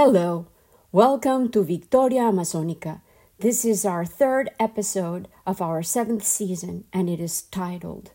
[0.00, 0.46] Hello,
[0.92, 3.00] welcome to Victoria Amazonica.
[3.40, 8.12] This is our third episode of our seventh season, and it is titled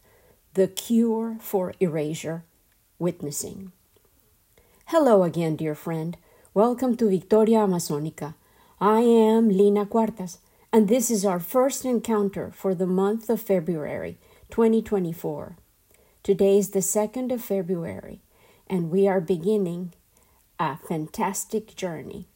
[0.53, 2.45] The Cure for Erasure
[2.99, 3.73] Witnessing.
[4.85, 6.15] Hello again, dear friend.
[6.53, 8.35] Welcome to Victoria Amazonica.
[8.79, 10.37] I am Lina Cuartas,
[10.71, 14.17] and this is our first encounter for the month of February
[14.51, 15.57] 2024.
[16.23, 18.21] Today is the 2nd of February,
[18.67, 19.91] and we are beginning
[20.63, 22.27] a fantastic journey.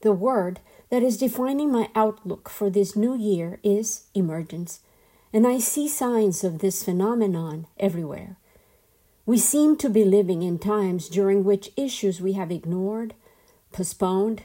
[0.00, 4.80] The word that is defining my outlook for this new year is emergence,
[5.32, 8.36] and I see signs of this phenomenon everywhere.
[9.26, 13.14] We seem to be living in times during which issues we have ignored,
[13.72, 14.44] postponed,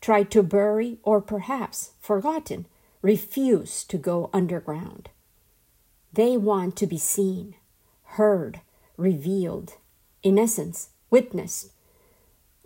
[0.00, 2.66] tried to bury, or perhaps forgotten
[3.02, 5.10] refuse to go underground.
[6.12, 7.54] They want to be seen,
[8.16, 8.62] heard,
[8.96, 9.74] revealed,
[10.22, 11.70] in essence, witnessed,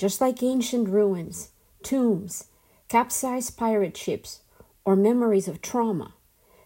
[0.00, 1.50] just like ancient ruins,
[1.82, 2.46] tombs,
[2.88, 4.40] capsized pirate ships,
[4.82, 6.14] or memories of trauma,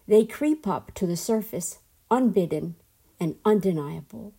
[0.06, 1.80] they creep up to the surface
[2.12, 2.76] unbidden
[3.18, 4.32] and undeniable.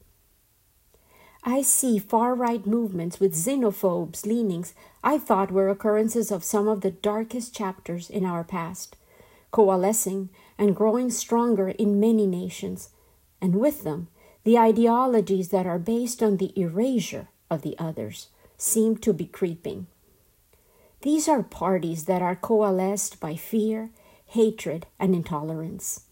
[1.44, 4.74] I see far right movements with xenophobes leanings.
[5.04, 8.96] I thought were occurrences of some of the darkest chapters in our past,
[9.52, 12.92] coalescing and growing stronger in many nations,
[13.42, 14.08] and with them
[14.46, 19.88] the ideologies that are based on the erasure of the others seem to be creeping.
[21.02, 23.92] These are parties that are coalesced by fear,
[24.28, 26.06] hatred, and intolerance.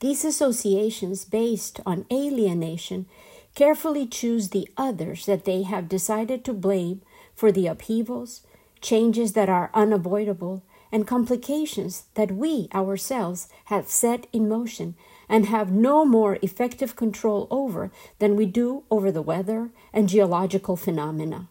[0.00, 3.06] These associations, based on alienation,
[3.54, 7.02] carefully choose the others that they have decided to blame
[7.34, 8.40] for the upheavals,
[8.80, 14.94] changes that are unavoidable, and complications that we ourselves have set in motion
[15.28, 20.76] and have no more effective control over than we do over the weather and geological
[20.76, 21.48] phenomena.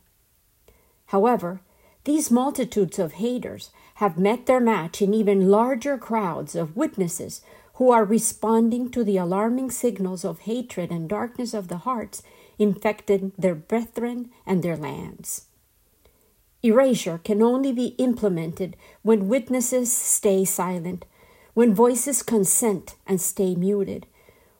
[1.07, 1.61] However,
[2.03, 7.41] these multitudes of haters have met their match in even larger crowds of witnesses
[7.75, 12.23] who are responding to the alarming signals of hatred and darkness of the hearts
[12.57, 15.45] infecting their brethren and their lands.
[16.63, 21.05] Erasure can only be implemented when witnesses stay silent
[21.53, 24.05] when voices consent and stay muted,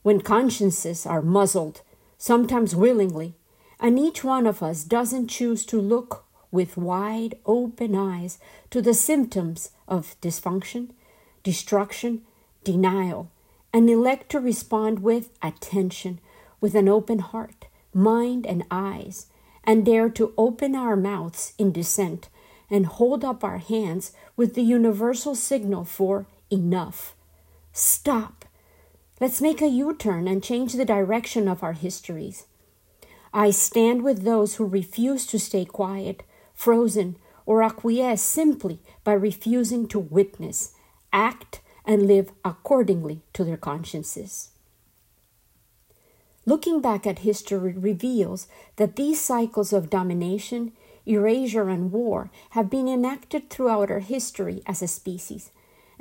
[0.03, 1.81] when consciences are muzzled,
[2.17, 3.35] sometimes willingly,
[3.79, 8.37] and each one of us doesn't choose to look with wide open eyes
[8.69, 10.89] to the symptoms of dysfunction,
[11.43, 12.21] destruction,
[12.63, 13.31] denial,
[13.73, 16.19] and elect to respond with attention,
[16.59, 19.27] with an open heart, mind, and eyes,
[19.63, 22.29] and dare to open our mouths in dissent
[22.69, 27.15] and hold up our hands with the universal signal for enough.
[27.73, 28.45] Stop.
[29.19, 32.45] Let's make a U turn and change the direction of our histories.
[33.33, 36.23] I stand with those who refuse to stay quiet,
[36.53, 40.73] frozen, or acquiesce simply by refusing to witness,
[41.13, 44.49] act, and live accordingly to their consciences.
[46.45, 48.47] Looking back at history reveals
[48.77, 50.73] that these cycles of domination,
[51.05, 55.51] erasure, and war have been enacted throughout our history as a species,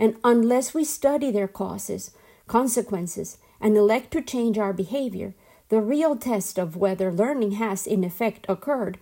[0.01, 2.13] and unless we study their causes,
[2.49, 5.35] consequences, and elect to change our behavior,
[5.69, 8.99] the real test of whether learning has in effect occurred,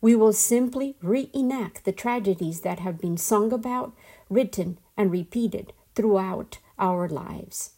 [0.00, 3.94] we will simply reenact the tragedies that have been sung about,
[4.28, 7.74] written, and repeated throughout our lives.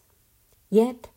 [0.71, 1.09] Yet,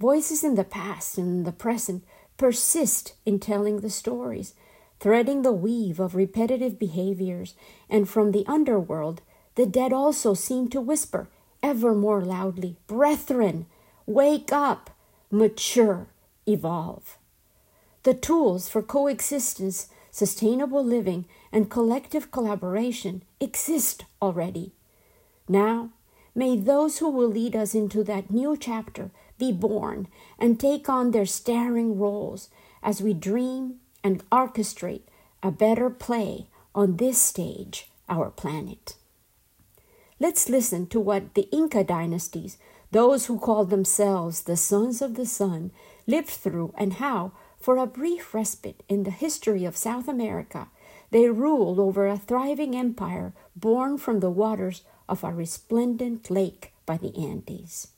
[0.00, 2.02] voices in the past and the present
[2.36, 4.54] persist in telling the stories,
[4.98, 7.54] threading the weave of repetitive behaviors,
[7.88, 9.22] and from the underworld
[9.56, 11.28] the dead also seem to whisper
[11.62, 13.66] ever more loudly, Brethren,
[14.06, 14.90] wake up,
[15.30, 16.06] mature,
[16.46, 17.18] evolve.
[18.04, 24.72] The tools for coexistence, sustainable living, and collective collaboration exist already.
[25.48, 25.90] Now,
[26.34, 30.06] may those who will lead us into that new chapter be born
[30.38, 32.48] and take on their starring roles
[32.82, 35.02] as we dream and orchestrate
[35.42, 38.94] a better play on this stage, our planet.
[40.18, 42.56] Let's listen to what the Inca dynasties,
[42.90, 45.72] those who called themselves the sons of the sun,
[46.06, 50.68] lived through and how, for a brief respite in the history of South America,
[51.10, 56.96] they ruled over a thriving empire born from the waters of a resplendent lake by
[56.96, 57.88] the Andes.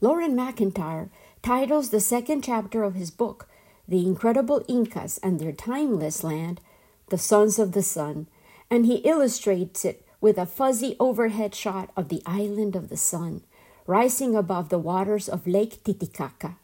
[0.00, 1.08] Loren McIntyre
[1.42, 3.48] titles the second chapter of his book,
[3.88, 6.60] The Incredible Incas and Their Timeless Land,
[7.08, 8.26] The Sons of the Sun,
[8.70, 13.42] and he illustrates it with a fuzzy overhead shot of the island of the sun,
[13.86, 16.56] rising above the waters of Lake Titicaca.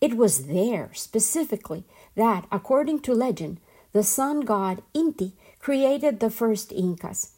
[0.00, 1.84] It was there, specifically,
[2.14, 3.60] that, according to legend,
[3.92, 7.32] the sun god Inti created the first Incas.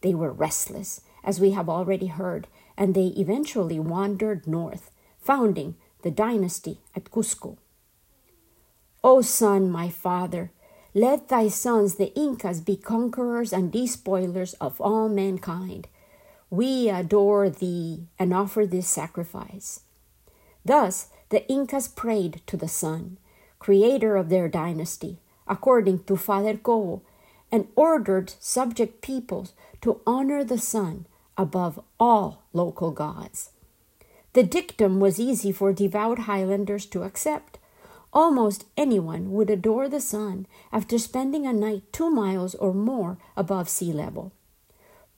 [0.00, 4.90] They were restless, as we have already heard, and they eventually wandered north,
[5.20, 7.58] founding the dynasty at Cusco.
[9.04, 10.52] O sun, my father,
[10.96, 15.88] let thy sons, the Incas, be conquerors and despoilers of all mankind.
[16.48, 19.80] We adore thee and offer this sacrifice.
[20.64, 23.18] Thus, the Incas prayed to the sun,
[23.58, 27.02] creator of their dynasty, according to Father Cobo,
[27.52, 29.52] and ordered subject peoples
[29.82, 31.04] to honor the sun
[31.36, 33.50] above all local gods.
[34.32, 37.58] The dictum was easy for devout Highlanders to accept.
[38.16, 43.68] Almost anyone would adore the sun after spending a night two miles or more above
[43.68, 44.32] sea level.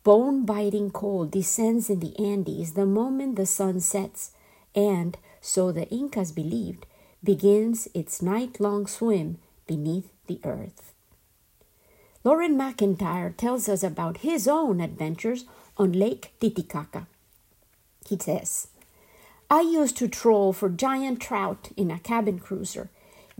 [0.02, 4.32] Bone biting cold descends in the Andes the moment the sun sets,
[4.74, 6.86] and, so the Incas believed,
[7.22, 10.92] begins its night long swim beneath the earth.
[12.24, 15.44] Loren McIntyre tells us about his own adventures
[15.76, 17.06] on Lake Titicaca.
[18.08, 18.66] He says,
[19.50, 22.90] I used to troll for giant trout in a cabin cruiser.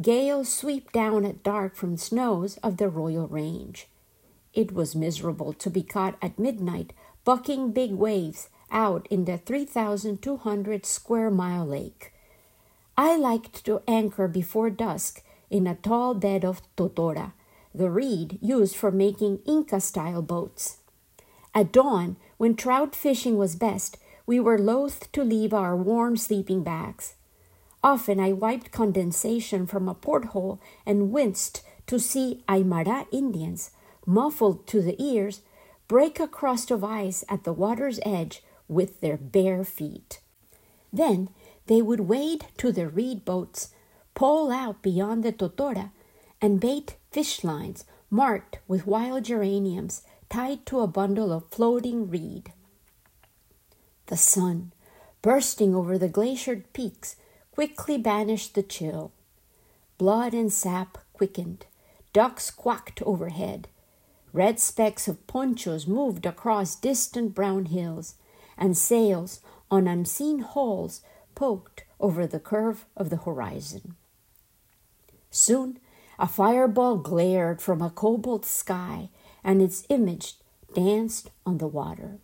[0.01, 3.87] Gales sweep down at dark from the snows of the Royal Range.
[4.55, 6.95] It was miserable to be caught at midnight
[7.25, 12.13] bucking big waves out in the 3,200 square mile lake.
[12.97, 17.33] I liked to anchor before dusk in a tall bed of totora,
[17.75, 20.79] the reed used for making Inca style boats.
[21.55, 23.99] At dawn, when trout fishing was best,
[24.29, 27.15] we were loath to leave our warm sleeping bags.
[27.83, 33.71] Often I wiped condensation from a porthole and winced to see Aymara Indians,
[34.05, 35.41] muffled to the ears,
[35.89, 40.21] break a crust of ice at the water's edge with their bare feet.
[40.93, 41.31] Then
[41.65, 43.71] they would wade to the reed boats,
[44.15, 45.91] pole out beyond the totora,
[46.43, 52.53] and bait fish lines marked with wild geraniums tied to a bundle of floating reed.
[54.09, 54.73] The sun,
[55.21, 57.17] bursting over the glaciered peaks,
[57.53, 59.13] quickly banished the chill.
[59.99, 61.67] Blood and sap quickened.
[62.15, 63.69] Ducks quacked overhead.
[64.33, 68.15] Red specks of ponchos moved across distant brown hills,
[68.57, 69.41] and sails
[69.71, 71.03] on unseen hulls
[71.35, 73.95] poked over the curve of the horizon.
[75.31, 75.79] Soon
[76.19, 79.11] a fireball glared from a cobalt sky,
[79.45, 80.35] and its image
[80.75, 82.19] danced on the water.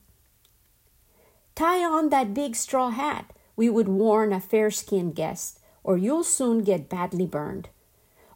[1.54, 6.24] Tie on that big straw hat, we would warn a fair skinned guest, or you'll
[6.24, 7.68] soon get badly burned.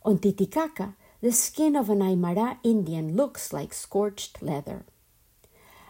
[0.04, 4.84] On Titicaca, the skin of an Aymara Indian looks like scorched leather.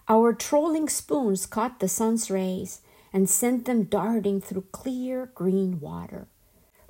[0.08, 2.80] Our trolling spoons caught the sun's rays
[3.12, 6.28] and sent them darting through clear green water.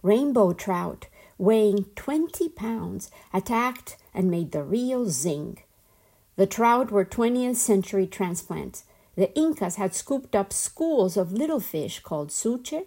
[0.03, 5.59] Rainbow trout, weighing 20 pounds, attacked and made the reel zing.
[6.37, 8.85] The trout were 20th century transplants,
[9.19, 12.87] the Incas had scooped up schools of little fish called suche,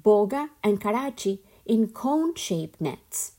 [0.00, 3.32] boga, and carachi in cone shaped nets.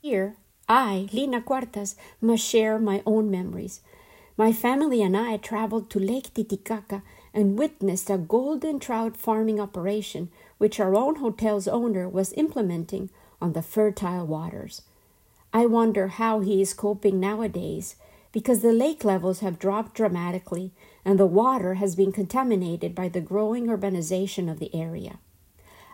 [0.00, 0.36] Here,
[0.68, 3.80] I, Lina Cuartas, must share my own memories.
[4.36, 7.02] My family and I traveled to Lake Titicaca
[7.34, 13.10] and witnessed a golden trout farming operation which our own hotel's owner was implementing
[13.42, 14.82] on the fertile waters.
[15.52, 17.96] I wonder how he is coping nowadays
[18.30, 20.72] because the lake levels have dropped dramatically
[21.04, 25.18] and the water has been contaminated by the growing urbanization of the area.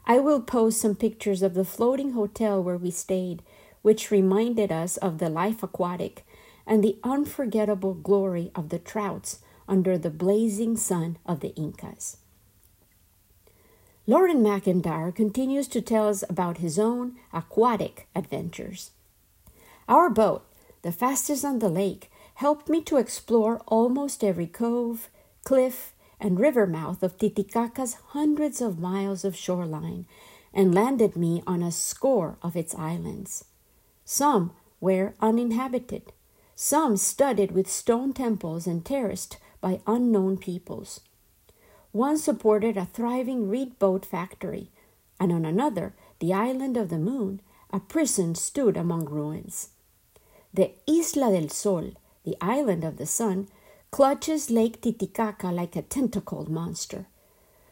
[0.07, 3.43] I will post some pictures of the floating hotel where we stayed,
[3.83, 6.25] which reminded us of the life aquatic
[6.67, 12.19] and the unforgettable glory of the trouts under the blazing sun of the Incas.
[14.07, 18.91] Loren McIntyre continues to tell us about his own aquatic adventures.
[19.89, 20.45] Our boat,
[20.83, 22.10] the fastest on the lake,
[22.41, 25.11] helped me to explore almost every cove,
[25.45, 30.07] cliff, and river mouth of Titicaca's hundreds of miles of shoreline
[30.55, 33.45] and landed me on a score of its islands.
[34.07, 36.15] Some were uninhabited,
[36.55, 41.01] some studded with stone temples and terraced by unknown peoples.
[41.93, 44.71] One supported a thriving reed boat factory,
[45.21, 49.69] and on another, the island of the moon, a prison stood among ruins.
[50.55, 51.93] The Isla del Sol
[52.25, 53.49] the island of the sun,
[53.91, 57.07] clutches Lake Titicaca like a tentacled monster.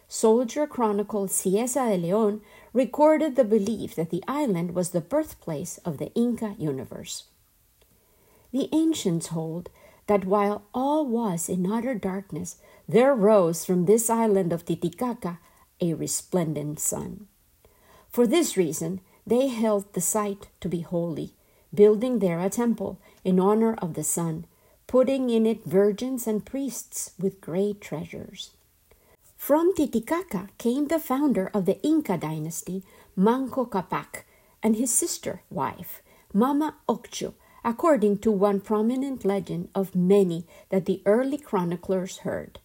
[0.09, 2.41] Soldier Chronicle Cieza de Leon
[2.73, 7.25] recorded the belief that the island was the birthplace of the Inca universe.
[8.51, 9.69] The ancients hold
[10.07, 12.57] that while all was in utter darkness,
[12.89, 15.39] there rose from this island of Titicaca
[15.81, 17.27] a resplendent sun.
[18.09, 21.35] For this reason, they held the site to be holy,
[21.75, 24.47] building there a temple in honor of the sun,
[24.87, 28.51] putting in it virgins and priests with great treasures.
[29.37, 32.83] From Titicaca came the founder of the Inca dynasty,
[33.15, 34.25] Manco Capac,
[34.63, 37.35] and his sister wife, Mama Ocllo,
[37.65, 42.59] according to one prominent legend of many that the early chroniclers heard.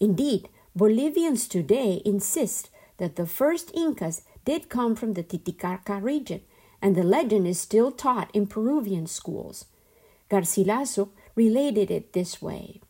[0.00, 6.42] Indeed, Bolivians today insist that the first Incas did come from the Titicaca region,
[6.80, 9.66] and the legend is still taught in Peruvian schools.
[10.30, 12.80] Garcilaso related it this way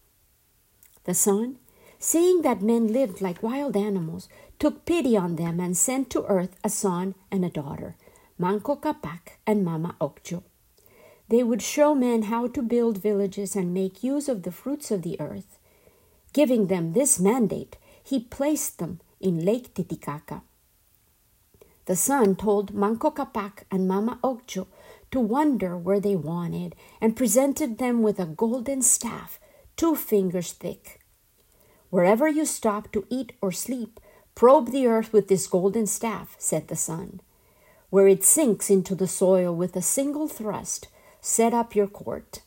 [1.05, 1.59] The sun,
[1.99, 4.29] seeing that men lived like wild animals,
[4.59, 7.97] took pity on them and sent to earth a son and a daughter,
[8.39, 10.43] Manco Capac and Mama Ocllo.
[11.29, 15.03] They would show men how to build villages and make use of the fruits of
[15.03, 15.59] the earth.
[16.33, 20.43] Giving them this mandate, he placed them in Lake Titicaca.
[21.87, 24.67] The sun told Manco Capac and Mama Ocllo
[25.13, 29.39] to wander where they wanted and presented them with a golden staff,
[29.77, 31.01] two fingers thick.
[31.91, 34.01] Wherever you stop to eat or sleep,
[34.35, 37.21] probe the earth with this golden staff, said the sun.
[37.91, 40.89] Where it sinks into the soil with a single thrust,
[41.21, 42.43] set up your court.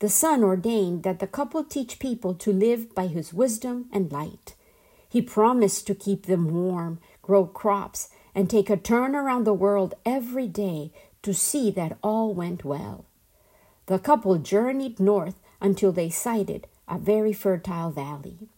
[0.00, 4.56] The sun ordained that the couple teach people to live by his wisdom and light.
[5.08, 9.94] He promised to keep them warm, grow crops, and take a turn around the world
[10.04, 13.04] every day to see that all went well.
[13.86, 18.48] The couple journeyed north until they sighted a very fertile valley.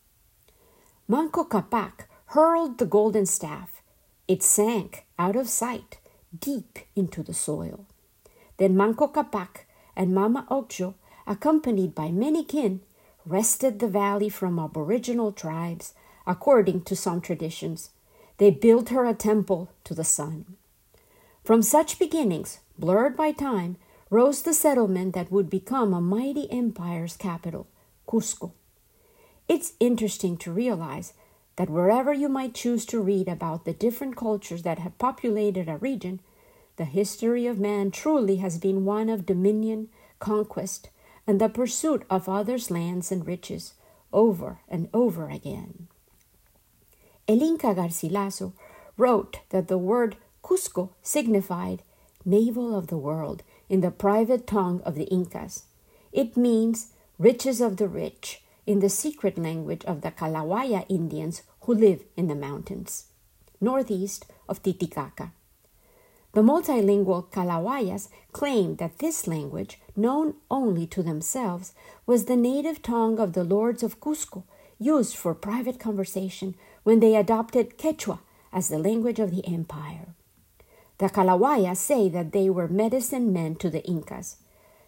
[1.08, 3.82] Manco Capac hurled the golden staff.
[4.28, 5.98] It sank out of sight,
[6.38, 7.86] deep into the soil.
[8.56, 10.94] Then Manco Capac and Mama Ocllo,
[11.26, 12.80] accompanied by many kin,
[13.26, 15.94] wrested the valley from aboriginal tribes,
[16.26, 17.90] according to some traditions.
[18.42, 20.56] They built her a temple to the sun.
[21.44, 23.76] From such beginnings, blurred by time,
[24.10, 27.68] rose the settlement that would become a mighty empire's capital,
[28.04, 28.50] Cusco.
[29.46, 31.12] It's interesting to realize
[31.54, 35.76] that wherever you might choose to read about the different cultures that have populated a
[35.76, 36.18] region,
[36.78, 40.90] the history of man truly has been one of dominion, conquest,
[41.28, 43.74] and the pursuit of others' lands and riches
[44.12, 45.86] over and over again.
[47.28, 48.52] El Inca Garcilaso
[48.96, 51.82] wrote that the word Cusco signified
[52.24, 55.64] navel of the world in the private tongue of the Incas.
[56.12, 61.74] It means riches of the rich in the secret language of the Kalawaya Indians who
[61.74, 63.06] live in the mountains,
[63.60, 65.32] northeast of Titicaca.
[66.32, 71.72] The multilingual Kalawayas claimed that this language, known only to themselves,
[72.06, 74.44] was the native tongue of the lords of Cusco,
[74.78, 78.20] used for private conversation when they adopted Quechua
[78.52, 80.14] as the language of the empire.
[80.98, 84.36] The Kalawayas say that they were medicine men to the Incas.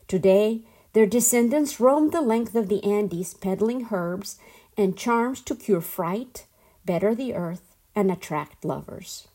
[0.07, 4.39] Today, their descendants roam the length of the Andes peddling herbs
[4.77, 6.47] and charms to cure fright,
[6.85, 9.29] better the earth, and attract lovers.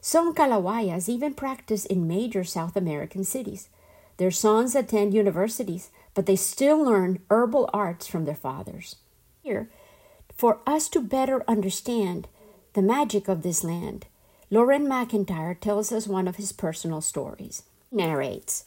[0.00, 3.68] Some Kalawayas even practice in major South American cities.
[4.16, 8.96] Their sons attend universities, but they still learn herbal arts from their fathers.
[9.42, 9.70] Here,
[10.38, 12.28] for us to better understand
[12.74, 14.06] the magic of this land,
[14.50, 17.64] Loren McIntyre tells us one of his personal stories.
[17.90, 18.64] He narrates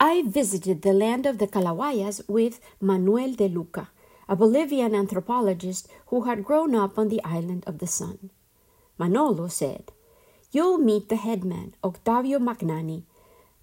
[0.00, 3.90] I visited the land of the Kalawayas with Manuel de Luca,
[4.26, 8.30] a Bolivian anthropologist who had grown up on the island of the sun.
[8.98, 9.92] Manolo said,
[10.50, 13.02] You'll meet the headman, Octavio Magnani.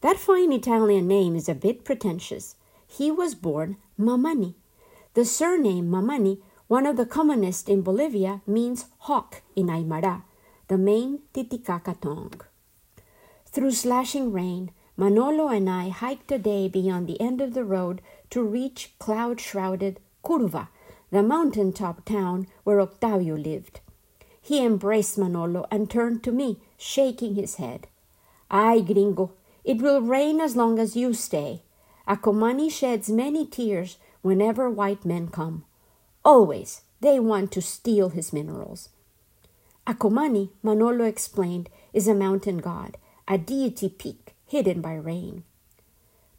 [0.02, 2.56] That fine Italian name is a bit pretentious.
[2.88, 4.54] He was born Mamani.
[5.16, 6.40] The surname Mamani,
[6.70, 10.22] one of the commonest in Bolivia, means hawk in Aymara,
[10.68, 12.42] the main Titicaca tongue.
[13.48, 18.04] Through slashing rain, Manolo and I hiked a day beyond the end of the road
[18.30, 20.68] to reach cloud shrouded Curva,
[21.10, 23.80] the mountain top town where Octavio lived.
[24.40, 27.88] He embraced Manolo and turned to me, shaking his head.
[28.52, 29.32] Ay, gringo,
[29.64, 31.64] it will rain as long as you stay.
[32.08, 35.66] Acomani sheds many tears whenever white men come.
[36.30, 38.90] Always they want to steal his minerals.
[39.88, 45.44] Acomani, Manolo explained, is a mountain god, a deity peak hidden by rain.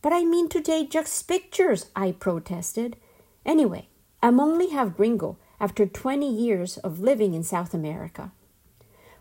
[0.00, 2.98] But I mean to take just pictures, I protested.
[3.44, 3.88] Anyway,
[4.22, 8.30] I'm only half gringo after 20 years of living in South America.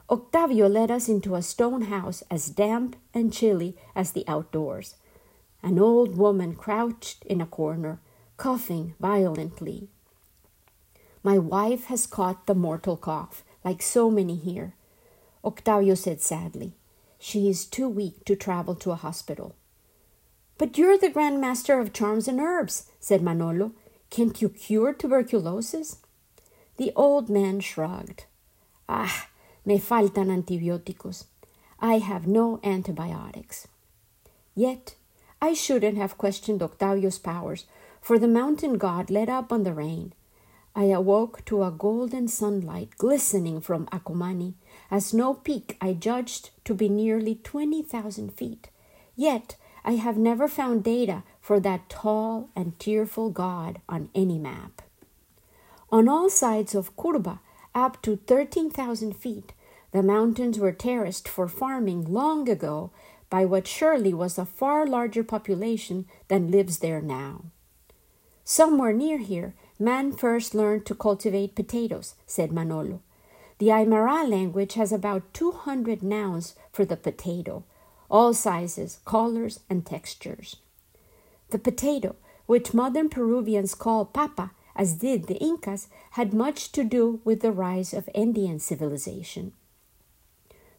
[0.07, 4.93] Octavio led us into a stone house as damp and chilly as the outdoors.
[5.63, 7.99] An old woman crouched in a corner,
[8.37, 9.89] coughing violently.
[11.23, 14.73] My wife has caught the mortal cough, like so many here.
[15.43, 16.73] Octavio said sadly.
[17.17, 19.55] She is too weak to travel to a hospital.
[20.57, 23.73] But you're the Grand Master of Charms and Herbs, said Manolo.
[24.09, 25.97] Can't you cure tuberculosis?
[26.77, 28.25] The old man shrugged.
[28.87, 29.27] Ah,
[29.65, 31.25] me faltan antibióticos.
[31.79, 33.67] I have no antibiotics.
[34.55, 34.95] Yet,
[35.41, 37.65] I shouldn't have questioned Octavio's powers,
[38.01, 40.13] for the mountain god let up on the rain.
[40.75, 44.53] I awoke to a golden sunlight glistening from Acumani,
[44.91, 48.69] a snow peak I judged to be nearly 20,000 feet.
[49.15, 54.81] Yet, I have never found data for that tall and tearful god on any map.
[55.91, 57.39] On all sides of Curva,
[57.73, 59.53] up to 13,000 feet,
[59.91, 62.91] the mountains were terraced for farming long ago
[63.29, 67.45] by what surely was a far larger population than lives there now.
[68.43, 73.01] Somewhere near here, man first learned to cultivate potatoes, said Manolo.
[73.59, 77.63] The Aymara language has about 200 nouns for the potato,
[78.09, 80.57] all sizes, colors, and textures.
[81.49, 87.19] The potato, which modern Peruvians call papa, as did the Incas, had much to do
[87.23, 89.51] with the rise of Indian civilization.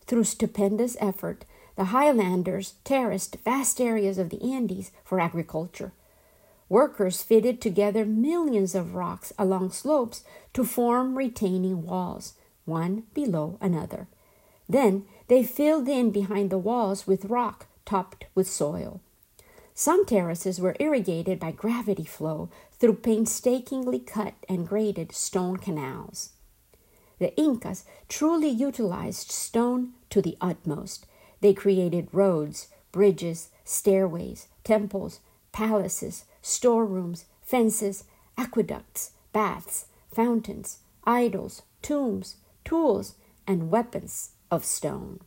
[0.06, 1.44] Through stupendous effort,
[1.76, 5.92] the highlanders terraced vast areas of the Andes for agriculture.
[6.70, 10.22] Workers fitted together millions of rocks along slopes
[10.54, 14.06] to form retaining walls, one below another.
[14.68, 19.00] Then they filled in behind the walls with rock topped with soil.
[19.74, 26.30] Some terraces were irrigated by gravity flow through painstakingly cut and graded stone canals.
[27.18, 31.04] The Incas truly utilized stone to the utmost.
[31.40, 35.18] They created roads, bridges, stairways, temples,
[35.50, 38.04] palaces, storerooms, fences,
[38.36, 43.14] aqueducts, baths, fountains, idols, tombs, tools,
[43.46, 45.20] and weapons of stone.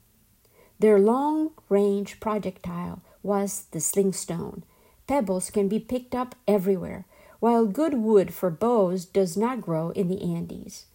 [0.80, 4.64] Their long range projectile was the slingstone.
[5.08, 7.06] Pebbles can be picked up everywhere,
[7.40, 10.86] while good wood for bows does not grow in the Andes.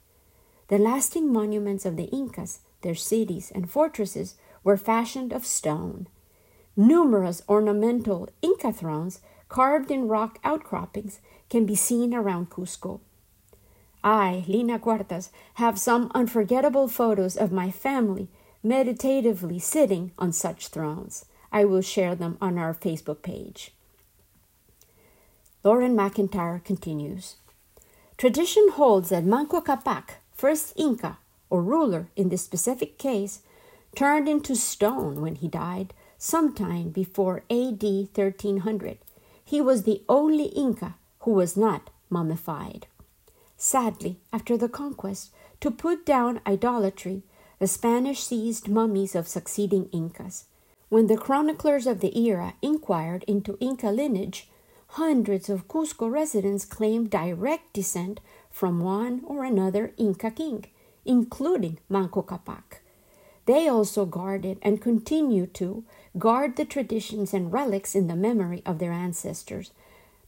[0.68, 6.06] The lasting monuments of the Incas, their cities and fortresses, were fashioned of stone.
[6.76, 13.00] Numerous ornamental Inca thrones carved in rock outcroppings can be seen around Cusco.
[14.04, 18.28] I, Lina Cuartas, have some unforgettable photos of my family
[18.62, 21.24] meditatively sitting on such thrones.
[21.50, 23.72] I will share them on our Facebook page.
[25.64, 27.36] Loren McIntyre continues
[28.16, 31.18] Tradition holds that Manco Capac, first Inca
[31.50, 33.42] or ruler in this specific case,
[33.94, 38.98] turned into stone when he died sometime before AD 1300.
[39.48, 42.86] He was the only Inca who was not mummified.
[43.56, 45.30] Sadly, after the conquest,
[45.62, 47.22] to put down idolatry,
[47.58, 50.44] the Spanish seized mummies of succeeding Incas.
[50.90, 54.50] When the chroniclers of the era inquired into Inca lineage,
[54.88, 60.66] hundreds of Cusco residents claimed direct descent from one or another Inca king,
[61.06, 62.82] including Manco Capac.
[63.46, 65.84] They also guarded and continue to
[66.18, 69.70] guard the traditions and relics in the memory of their ancestors,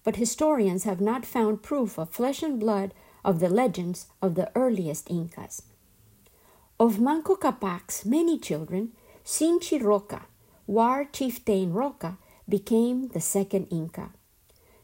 [0.04, 4.50] but historians have not found proof of flesh and blood of the legends of the
[4.54, 5.62] earliest Incas.
[6.78, 8.92] Of Manco Capac's many children,
[9.24, 10.22] Sinchi Roca,
[10.66, 12.16] war chieftain Roca,
[12.48, 14.10] became the second Inca.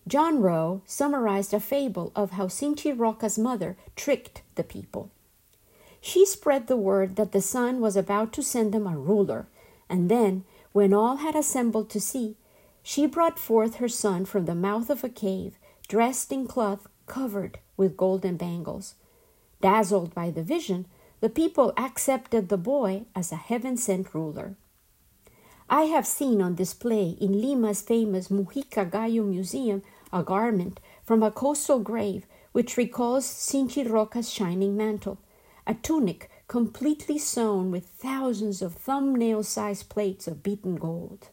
[0.06, 5.10] John Rowe summarized a fable of how Sinchi Roca's mother tricked the people.
[6.00, 9.48] She spread the word that the sun was about to send them a ruler,
[9.88, 10.44] and then,
[10.76, 12.36] when all had assembled to see,
[12.82, 15.58] she brought forth her son from the mouth of a cave,
[15.88, 18.94] dressed in cloth covered with golden bangles.
[19.62, 20.84] Dazzled by the vision,
[21.20, 24.54] the people accepted the boy as a heaven sent ruler.
[25.70, 31.30] I have seen on display in Lima's famous Mujica Gallo Museum a garment from a
[31.30, 35.16] coastal grave which recalls Sinchi Roca's shining mantle,
[35.66, 41.28] a tunic completely sewn with thousands of thumbnail sized plates of beaten gold.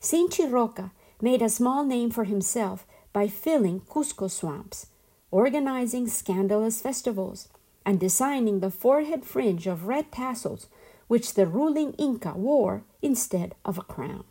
[0.00, 4.86] Sinchi Roca made a small name for himself by filling Cusco swamps,
[5.30, 7.48] organizing scandalous festivals,
[7.84, 10.66] and designing the forehead fringe of red tassels
[11.08, 14.24] which the ruling Inca wore instead of a crown.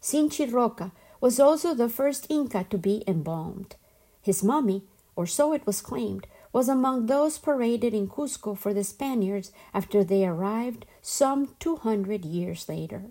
[0.00, 3.76] Sinchi Roca was also the first Inca to be embalmed.
[4.22, 4.82] His mummy,
[5.16, 10.04] or so it was claimed, was among those paraded in Cusco for the Spaniards after
[10.04, 13.10] they arrived some 200 years later.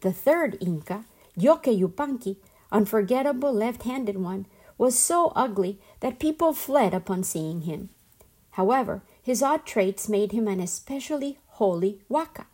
[0.00, 1.04] The third Inca,
[1.36, 2.38] Lloque Yupanqui,
[2.72, 4.46] unforgettable left handed one,
[4.78, 7.90] was so ugly that people fled upon seeing him.
[8.52, 12.46] However, his odd traits made him an especially holy waka.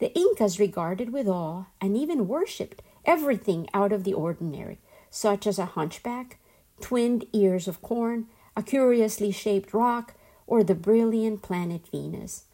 [0.00, 5.58] The Incas regarded with awe and even worshipped everything out of the ordinary, such as
[5.58, 6.38] a hunchback,
[6.80, 8.26] twinned ears of corn,
[8.60, 10.12] a curiously shaped rock,
[10.46, 12.44] or the brilliant planet Venus.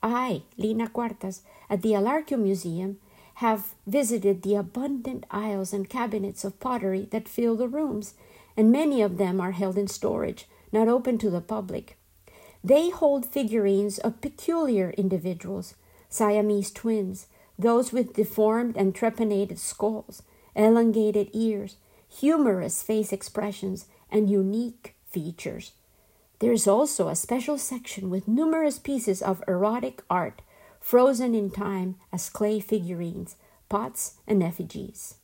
[0.00, 2.98] I, Lina Cuartas, at the Alarceo Museum,
[3.34, 8.14] have visited the abundant aisles and cabinets of pottery that fill the rooms,
[8.56, 11.98] and many of them are held in storage, not open to the public.
[12.62, 15.74] They hold figurines of peculiar individuals,
[16.08, 17.26] Siamese twins,
[17.58, 20.22] those with deformed and trepanated skulls,
[20.54, 21.74] elongated ears,
[22.08, 25.72] humorous face expressions, and unique features.
[26.40, 30.42] There is also a special section with numerous pieces of erotic art
[30.80, 33.36] frozen in time as clay figurines,
[33.68, 35.16] pots, and effigies.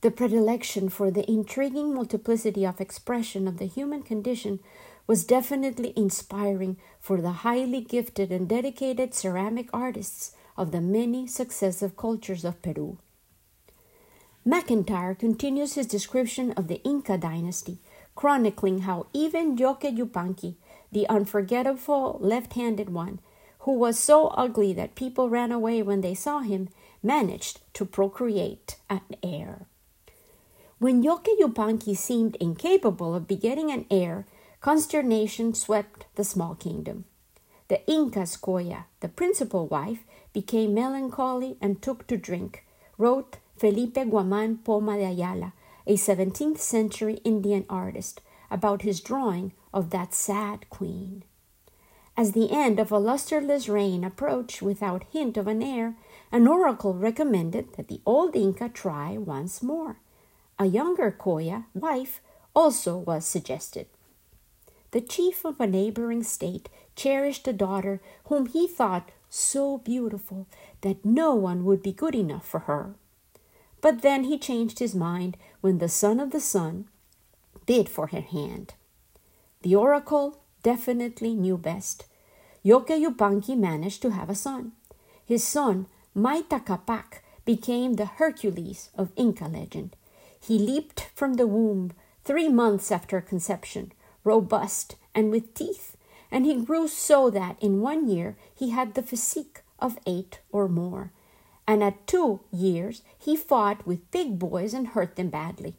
[0.00, 4.60] The predilection for the intriguing multiplicity of expression of the human condition
[5.06, 11.96] was definitely inspiring for the highly gifted and dedicated ceramic artists of the many successive
[11.96, 12.98] cultures of Peru.
[14.46, 17.78] McIntyre continues his description of the Inca dynasty,
[18.18, 20.56] chronicling how even Lloque Yupanqui,
[20.90, 23.20] the unforgettable left handed one,
[23.60, 26.68] who was so ugly that people ran away when they saw him,
[27.00, 29.66] managed to procreate an heir.
[30.80, 34.26] When Lloque Yupanqui seemed incapable of begetting an heir,
[34.60, 37.04] consternation swept the small kingdom.
[37.68, 40.02] The Inca's Coya, the principal wife,
[40.32, 42.64] became melancholy and took to drink,
[42.96, 45.52] wrote Felipe Guaman Poma de Ayala,
[45.88, 48.20] a 17th century Indian artist,
[48.50, 51.24] about his drawing of that sad queen.
[52.16, 55.96] As the end of a lusterless reign approached without hint of an heir,
[56.30, 59.98] an oracle recommended that the old Inca try once more.
[60.58, 62.20] A younger Coya, wife,
[62.54, 63.86] also was suggested.
[64.90, 70.48] The chief of a neighboring state cherished a daughter whom he thought so beautiful
[70.80, 72.94] that no one would be good enough for her.
[73.80, 76.86] But then he changed his mind when the son of the sun
[77.66, 78.74] bid for her hand.
[79.62, 82.06] The oracle definitely knew best.
[82.64, 84.72] Lloque Yupanqui managed to have a son.
[85.24, 89.96] His son, Mayta Capac, became the Hercules of Inca legend.
[90.40, 91.92] He leaped from the womb
[92.24, 93.92] three months after conception,
[94.24, 95.96] robust and with teeth,
[96.30, 100.68] and he grew so that in one year he had the physique of eight or
[100.68, 101.12] more.
[101.68, 105.74] And at two years he fought with big boys and hurt them badly.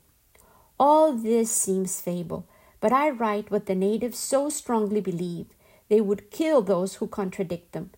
[0.80, 2.46] All this seems fable,
[2.80, 5.48] but I write what the natives so strongly believe
[5.90, 7.90] they would kill those who contradict them.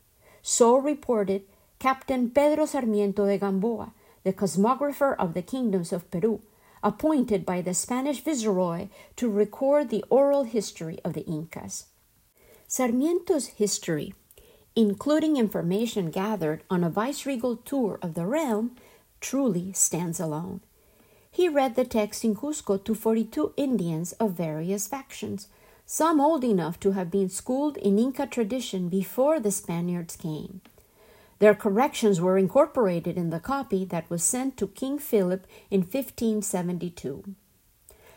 [0.41, 1.43] So reported
[1.79, 6.41] Captain Pedro Sarmiento de Gamboa, the cosmographer of the kingdoms of Peru,
[6.81, 11.87] appointed by the Spanish viceroy to record the oral history of the Incas.
[12.67, 14.13] Sarmiento's history,
[14.75, 18.75] including information gathered on a viceregal tour of the realm,
[19.19, 20.61] truly stands alone.
[21.29, 25.47] He read the text in Cusco to 42 Indians of various factions,
[25.85, 30.61] some old enough to have been schooled in Inca tradition before the Spaniards came.
[31.39, 37.35] Their corrections were incorporated in the copy that was sent to King Philip in 1572.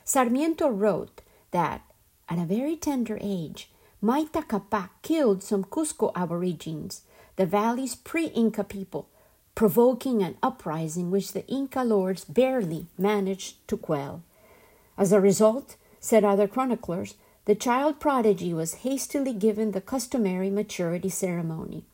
[0.05, 1.83] Sarmiento wrote that,
[2.29, 3.71] at a very tender age,
[4.05, 7.05] Mayta Capac killed some Cusco aborigines,
[7.37, 9.09] the valley's pre Inca people,
[9.55, 14.23] provoking an uprising which the Inca lords barely managed to quell.
[14.99, 17.15] As a result, said other chroniclers,
[17.47, 21.85] the child prodigy was hastily given the customary maturity ceremony.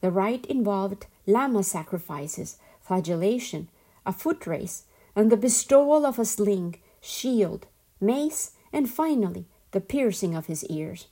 [0.00, 3.66] The rite involved llama sacrifices, flagellation,
[4.06, 4.84] a foot race,
[5.16, 7.66] and the bestowal of a sling, shield,
[8.00, 11.08] mace, and finally the piercing of his ears.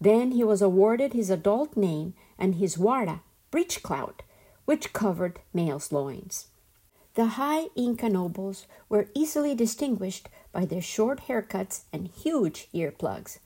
[0.00, 4.22] Then he was awarded his adult name and his wara, breech clout,
[4.64, 6.48] which covered male's loins.
[7.14, 13.38] The high Inca nobles were easily distinguished by their short haircuts and huge earplugs.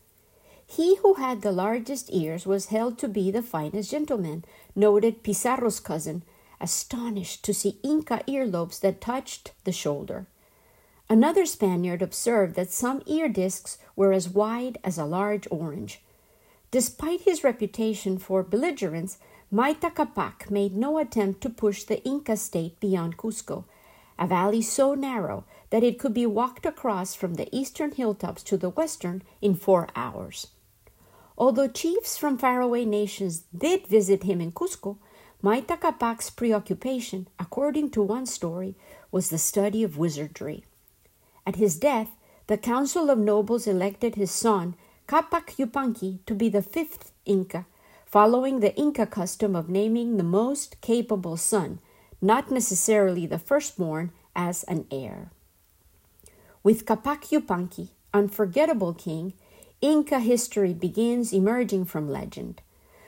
[0.66, 5.80] He who had the largest ears was held to be the finest gentleman, noted Pizarro's
[5.80, 6.22] cousin,
[6.60, 10.26] astonished to see Inca earlobes that touched the shoulder.
[11.08, 16.00] Another Spaniard observed that some ear discs were as wide as a large orange.
[16.70, 19.18] Despite his reputation for belligerence,
[19.52, 23.64] Mayta Capac made no attempt to push the Inca state beyond Cusco,
[24.16, 28.56] a valley so narrow that it could be walked across from the eastern hilltops to
[28.56, 30.48] the western in four hours.
[31.36, 34.98] Although chiefs from faraway nations did visit him in Cusco,
[35.42, 38.76] Mayta Capac's preoccupation, according to one story,
[39.10, 40.64] was the study of wizardry.
[41.46, 42.10] At his death,
[42.46, 44.76] the Council of Nobles elected his son,
[45.10, 47.66] Capac Yupanqui, to be the fifth Inca
[48.06, 51.80] following the Inca custom of naming the most capable son,
[52.22, 55.32] not necessarily the firstborn, as an heir.
[56.62, 59.32] With Capac Yupanqui, unforgettable king,
[59.80, 62.62] Inca history begins emerging from legend.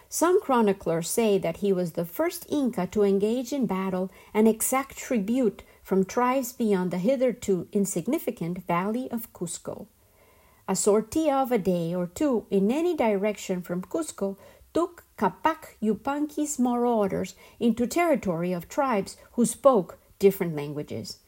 [0.08, 4.96] Some chroniclers say that he was the first Inca to engage in battle and exact
[4.96, 9.86] tribute from tribes beyond the hitherto insignificant valley of Cusco.
[10.72, 14.38] A sortie of a day or two in any direction from Cusco
[14.72, 21.18] took Capac Yupanqui's marauders into territory of tribes who spoke different languages.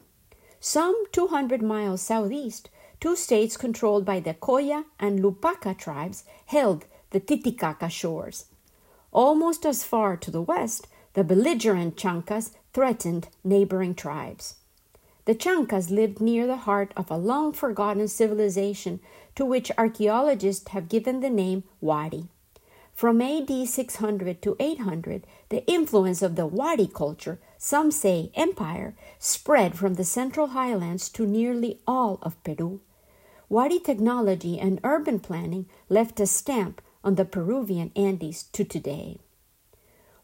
[0.59, 7.19] Some 200 miles southeast, two states controlled by the Colla and Lupaca tribes held the
[7.19, 8.45] Titicaca shores.
[9.11, 14.55] Almost as far to the west, the belligerent Chancas threatened neighboring tribes.
[15.25, 18.99] The Chancas lived near the heart of a long forgotten civilization
[19.35, 22.27] to which archaeologists have given the name Wari.
[22.93, 29.75] From AD 600 to 800, the influence of the Wari culture, some say empire, spread
[29.75, 32.79] from the central highlands to nearly all of Peru.
[33.49, 39.19] Wari technology and urban planning left a stamp on the Peruvian Andes to today.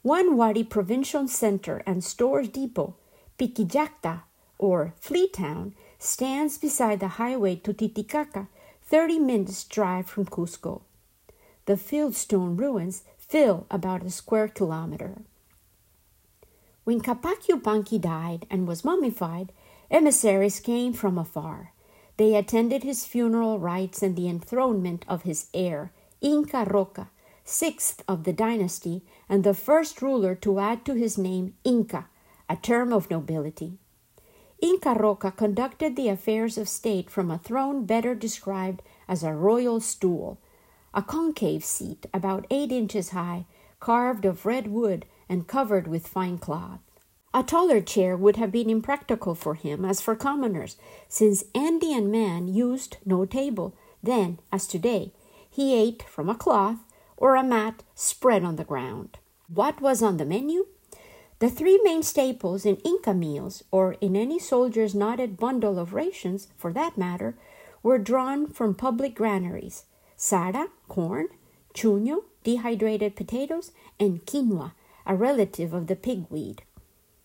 [0.03, 2.95] One Wari provincial center and stores depot,
[3.37, 4.21] Piquillacta,
[4.61, 8.47] or Flea Town, stands beside the highway to Titicaca,
[8.83, 10.83] 30 minutes' drive from Cusco.
[11.65, 15.23] The fieldstone ruins fill about a square kilometer.
[16.83, 19.51] When Capac Yupanqui died and was mummified,
[19.89, 21.73] emissaries came from afar.
[22.17, 27.09] They attended his funeral rites and the enthronement of his heir, Inca Roca,
[27.43, 32.07] sixth of the dynasty and the first ruler to add to his name Inca,
[32.49, 33.77] a term of nobility.
[34.61, 39.79] Inca Roca conducted the affairs of state from a throne better described as a royal
[39.79, 40.39] stool,
[40.93, 43.47] a concave seat about eight inches high,
[43.79, 46.79] carved of red wood and covered with fine cloth.
[47.33, 52.47] A taller chair would have been impractical for him as for commoners, since Andean man
[52.47, 53.75] used no table.
[54.03, 55.11] Then, as today,
[55.49, 56.79] he ate from a cloth
[57.17, 59.17] or a mat spread on the ground.
[59.47, 60.67] What was on the menu?
[61.41, 66.49] The three main staples in Inca meals, or in any soldier's knotted bundle of rations
[66.55, 67.35] for that matter,
[67.81, 71.29] were drawn from public granaries sara, corn,
[71.73, 74.73] chuño, dehydrated potatoes, and quinoa,
[75.07, 76.61] a relative of the pigweed.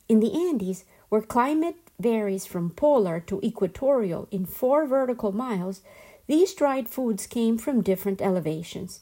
[0.09, 5.83] In the Andes, where climate varies from polar to equatorial in four vertical miles,
[6.27, 9.01] these dried foods came from different elevations.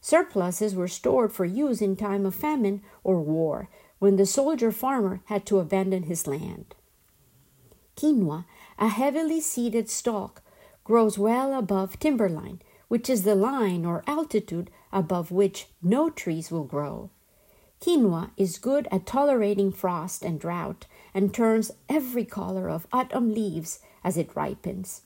[0.00, 3.68] Surpluses were stored for use in time of famine or war,
[3.98, 6.74] when the soldier farmer had to abandon his land.
[7.96, 8.44] Quinoa,
[8.78, 10.42] a heavily seeded stalk,
[10.84, 16.64] grows well above timberline, which is the line or altitude above which no trees will
[16.64, 17.10] grow.
[17.80, 23.80] Quinoa is good at tolerating frost and drought and turns every color of autumn leaves
[24.02, 25.02] as it ripens.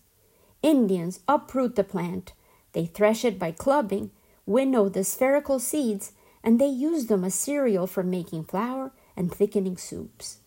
[0.63, 2.33] Indians uproot the plant,
[2.73, 4.11] they thresh it by clubbing,
[4.47, 9.77] winnow the spherical seeds, and they use them as cereal for making flour and thickening
[9.77, 10.39] soups.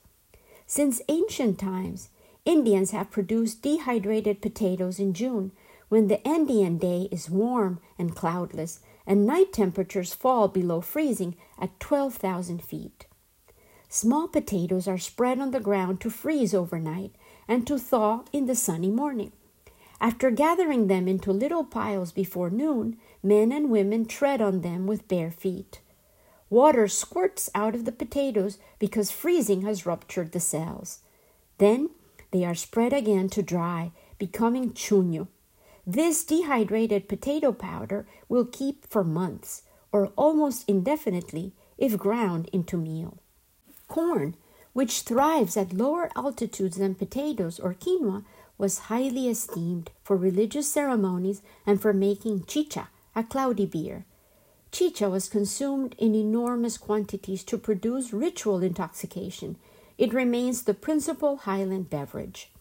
[0.68, 2.10] Since ancient times,
[2.46, 5.52] Indians have produced dehydrated potatoes in June
[5.90, 11.80] when the Andean day is warm and cloudless and night temperatures fall below freezing at
[11.80, 13.06] 12,000 feet.
[13.88, 17.16] Small potatoes are spread on the ground to freeze overnight
[17.48, 19.32] and to thaw in the sunny morning.
[20.02, 25.08] After gathering them into little piles before noon, men and women tread on them with
[25.08, 25.80] bare feet.
[26.50, 31.00] Water squirts out of the potatoes because freezing has ruptured the cells.
[31.58, 31.90] Then
[32.32, 35.28] they are spread again to dry, becoming chuño.
[35.88, 43.18] This dehydrated potato powder will keep for months or almost indefinitely if ground into meal.
[43.88, 44.36] Corn,
[44.74, 48.24] which thrives at lower altitudes than potatoes or quinoa,
[48.58, 54.06] was highly esteemed for religious ceremonies and for making chicha, a cloudy beer.
[54.76, 59.56] Chicha was consumed in enormous quantities to produce ritual intoxication.
[59.98, 62.52] It remains the principal highland beverage.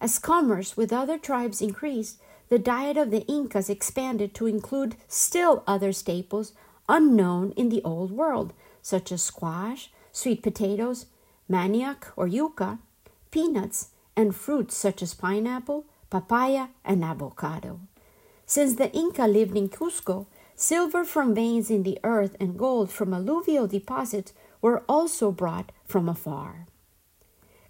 [0.00, 5.62] As commerce with other tribes increased, the diet of the Incas expanded to include still
[5.66, 6.54] other staples
[6.88, 11.04] unknown in the Old World, such as squash, sweet potatoes,
[11.50, 12.78] manioc or yuca,
[13.30, 17.80] peanuts, and fruits such as pineapple, papaya, and avocado.
[18.46, 20.26] Since the Inca lived in Cusco,
[20.64, 26.08] silver from veins in the earth and gold from alluvial deposits were also brought from
[26.08, 26.66] afar.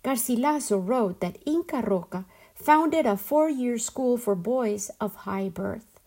[0.04, 5.98] Garcilaso wrote that Inca Roca founded a four year school for boys of high birth.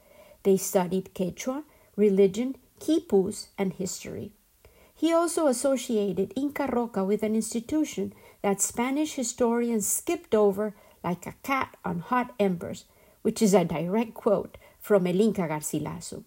[0.43, 1.63] They studied Quechua,
[1.97, 4.31] religion, quipus, and history.
[4.95, 10.73] He also associated Inca Roca with an institution that Spanish historians skipped over
[11.03, 12.85] like a cat on hot embers,
[13.23, 16.23] which is a direct quote from El Inca Garcilaso.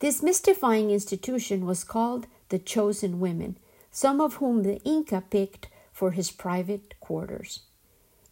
[0.00, 3.56] This mystifying institution was called the Chosen Women,
[3.90, 7.62] some of whom the Inca picked for his private quarters.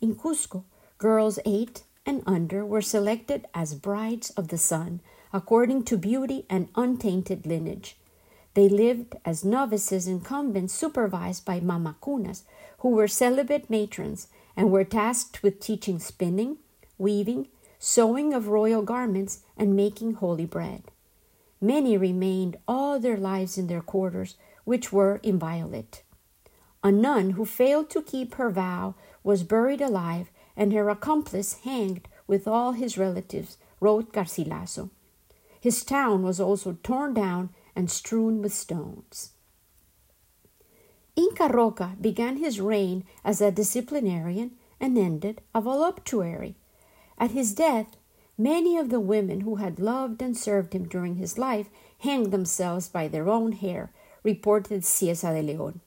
[0.01, 0.63] In Cusco,
[0.99, 5.01] girls eight and under were selected as brides of the sun
[5.33, 7.97] according to beauty and untainted lineage.
[8.55, 12.45] They lived as novices in convents supervised by mamacunas,
[12.79, 16.59] who were celibate matrons and were tasked with teaching spinning,
[16.97, 17.49] weaving,
[17.81, 20.85] sewing of royal garments, and making holy bread.
[21.67, 26.05] Many remained all their lives in their quarters, which were inviolate.
[26.85, 32.07] A nun who failed to keep her vow was buried alive, and her accomplice hanged
[32.29, 34.91] with all his relatives, wrote Garcilaso.
[35.61, 39.33] His town was also torn down and strewn with stones.
[41.17, 46.55] Inca Roca began his reign as a disciplinarian and ended a voluptuary.
[47.19, 47.97] At his death,
[48.39, 51.69] many of the women who had loved and served him during his life
[52.01, 53.91] hanged themselves by their own hair,
[54.23, 55.81] reported Cieza de Leon.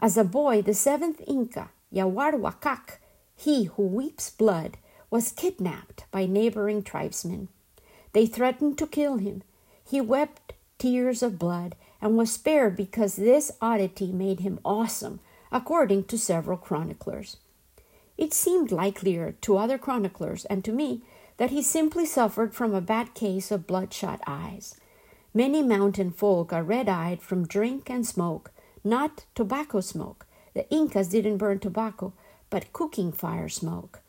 [0.00, 2.98] As a boy, the seventh Inca, Yahuarhuacac,
[3.36, 4.76] he who weeps blood,
[5.10, 7.48] was kidnapped by neighboring tribesmen.
[8.12, 9.42] They threatened to kill him.
[9.88, 16.04] He wept tears of blood and was spared because this oddity made him awesome, according
[16.04, 17.38] to several chroniclers.
[18.16, 21.02] It seemed likelier to other chroniclers and to me
[21.36, 24.76] that he simply suffered from a bad case of bloodshot eyes.
[25.32, 28.52] Many mountain folk are red eyed from drink and smoke,
[28.84, 30.26] not tobacco smoke.
[30.54, 32.12] The Incas didn't burn tobacco,
[32.50, 34.00] but cooking fire smoke.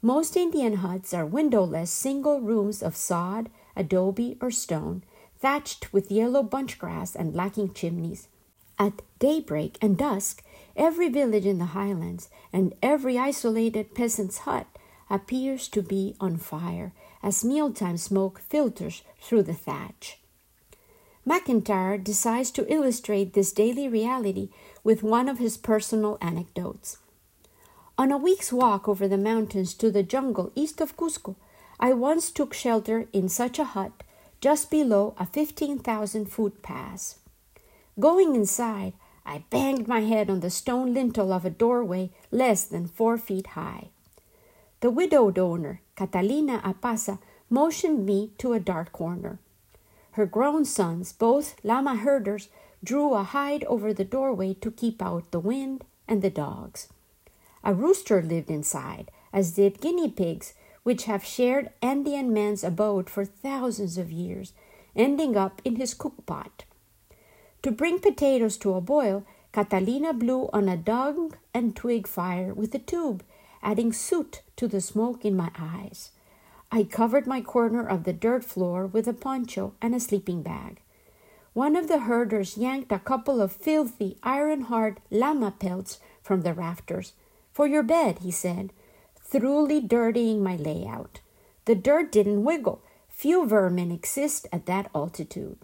[0.00, 5.02] Most Indian huts are windowless single rooms of sod, adobe, or stone,
[5.38, 8.28] thatched with yellow bunch grass and lacking chimneys.
[8.78, 10.42] At daybreak and dusk,
[10.74, 14.66] every village in the highlands and every isolated peasant's hut
[15.10, 16.92] appears to be on fire
[17.22, 20.18] as mealtime smoke filters through the thatch.
[21.26, 24.48] McIntyre decides to illustrate this daily reality
[24.82, 26.98] with one of his personal anecdotes.
[27.98, 31.36] On a week's walk over the mountains to the jungle east of Cusco,
[31.78, 34.02] I once took shelter in such a hut
[34.40, 37.18] just below a 15,000 foot pass.
[37.98, 38.94] Going inside,
[39.26, 43.48] I banged my head on the stone lintel of a doorway less than four feet
[43.48, 43.88] high.
[44.80, 47.18] The widowed owner, Catalina Apasa,
[47.50, 49.38] motioned me to a dark corner.
[50.12, 52.48] Her grown sons, both llama herders,
[52.82, 56.88] drew a hide over the doorway to keep out the wind and the dogs.
[57.62, 63.24] A rooster lived inside, as did guinea pigs, which have shared Andean man's abode for
[63.24, 64.54] thousands of years,
[64.96, 66.64] ending up in his cookpot.
[67.62, 72.74] To bring potatoes to a boil, Catalina blew on a dung and twig fire with
[72.74, 73.22] a tube,
[73.62, 76.10] adding soot to the smoke in my eyes.
[76.72, 80.80] I covered my corner of the dirt floor with a poncho and a sleeping bag.
[81.52, 86.54] One of the herders yanked a couple of filthy, iron hard llama pelts from the
[86.54, 87.12] rafters
[87.52, 88.72] for your bed, he said,
[89.22, 91.20] thoroughly dirtying my layout.
[91.66, 92.82] The dirt didn't wiggle.
[93.08, 95.58] Few vermin exist at that altitude.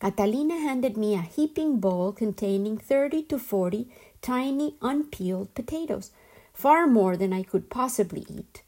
[0.00, 3.88] Catalina handed me a heaping bowl containing 30 to 40
[4.20, 6.10] tiny unpeeled potatoes,
[6.54, 8.62] far more than I could possibly eat.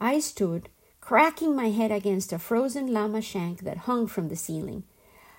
[0.00, 0.70] I stood,
[1.00, 4.84] cracking my head against a frozen llama shank that hung from the ceiling.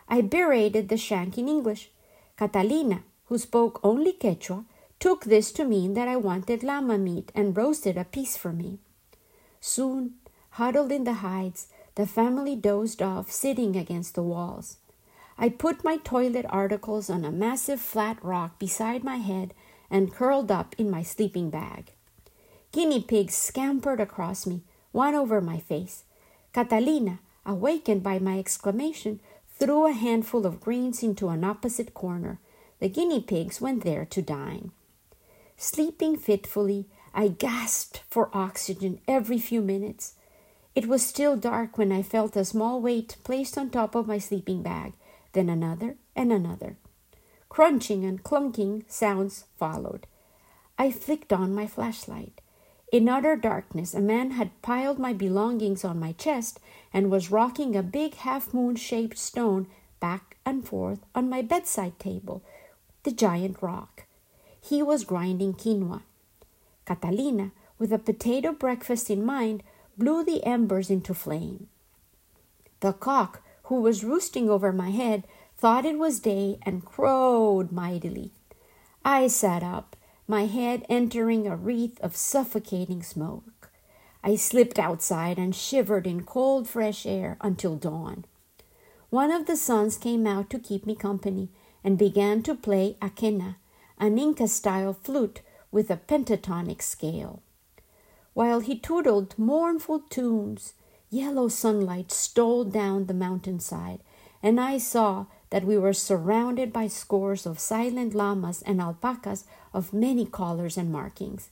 [0.08, 1.90] I berated the shank in English.
[2.38, 4.66] Catalina, who spoke only Quechua,
[5.00, 8.80] took this to mean that I wanted llama meat and roasted a piece for me.
[9.60, 10.16] Soon,
[10.52, 14.78] huddled in the hides, the family dozed off, sitting against the walls.
[15.38, 19.54] I put my toilet articles on a massive flat rock beside my head
[19.90, 21.92] and curled up in my sleeping bag.
[22.72, 24.62] Guinea pigs scampered across me,
[24.92, 26.04] one over my face.
[26.54, 29.20] Catalina, awakened by my exclamation,
[29.58, 32.40] threw a handful of greens into an opposite corner.
[32.80, 34.72] The guinea pigs went there to dine.
[35.58, 40.16] Sleeping fitfully, I gasped for oxygen every few minutes.
[40.76, 44.18] It was still dark when I felt a small weight placed on top of my
[44.18, 44.94] sleeping bag,
[45.32, 46.76] then another and another.
[47.56, 50.08] Crunching and clunking sounds followed.
[50.78, 52.42] I flicked on my flashlight.
[52.92, 56.60] In utter darkness, a man had piled my belongings on my chest
[56.92, 59.68] and was rocking a big half moon shaped stone
[60.02, 62.44] back and forth on my bedside table,
[63.04, 64.04] the giant rock.
[64.60, 66.02] He was grinding quinoa.
[66.86, 69.64] Catalina, with a potato breakfast in mind,
[69.98, 71.68] blew the embers into flame.
[72.82, 75.24] The cock, who was roosting over my head,
[75.58, 78.32] thought it was day and crowed mightily.
[79.04, 79.96] I sat up,
[80.28, 83.72] my head entering a wreath of suffocating smoke.
[84.24, 88.26] I slipped outside and shivered in cold, fresh air until dawn.
[89.10, 91.50] One of the sons came out to keep me company
[91.84, 93.58] and began to play a quena,
[94.00, 95.42] an Inca style flute
[95.72, 97.44] with a pentatonic scale.
[98.34, 100.74] While he tootled mournful tunes,
[101.10, 104.00] yellow sunlight stole down the mountainside,
[104.42, 109.94] and I saw that we were surrounded by scores of silent llamas and alpacas of
[109.94, 111.50] many colors and markings.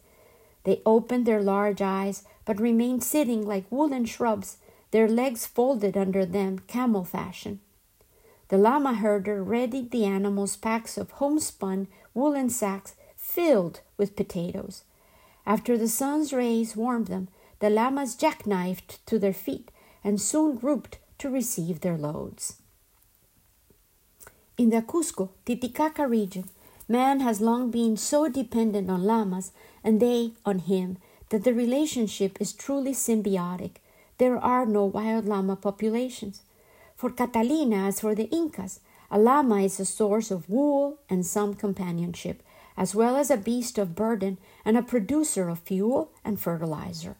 [0.64, 4.58] They opened their large eyes, but remained sitting like woolen shrubs,
[4.91, 7.60] their legs folded under them camel fashion.
[8.50, 14.84] The llama herder readied the animals packs of homespun woolen sacks filled with potatoes.
[15.46, 17.28] After the sun's rays warmed them,
[17.60, 19.72] the llamas jackknifed to their feet
[20.04, 22.58] and soon grouped to receive their loads.
[24.56, 26.49] In the Cusco, Titicaca region,
[26.88, 29.51] man has long been so dependent on llamas
[29.84, 30.97] and they on him
[31.30, 33.78] that the relationship is truly symbiotic.
[34.20, 36.41] There are no wild llama populations.
[36.95, 38.80] For Catalina, as for the Incas,
[39.10, 42.43] a llama is a source of wool and some companionship,
[42.78, 47.16] as well as a beast of burden and a producer of fuel and fertilizer.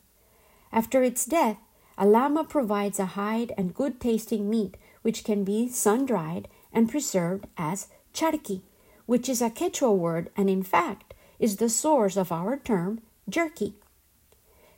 [0.72, 1.58] After its death,
[1.98, 6.90] a llama provides a hide and good tasting meat which can be sun dried and
[6.90, 8.62] preserved as charqui,
[9.06, 13.76] which is a Quechua word and in fact is the source of our term jerky.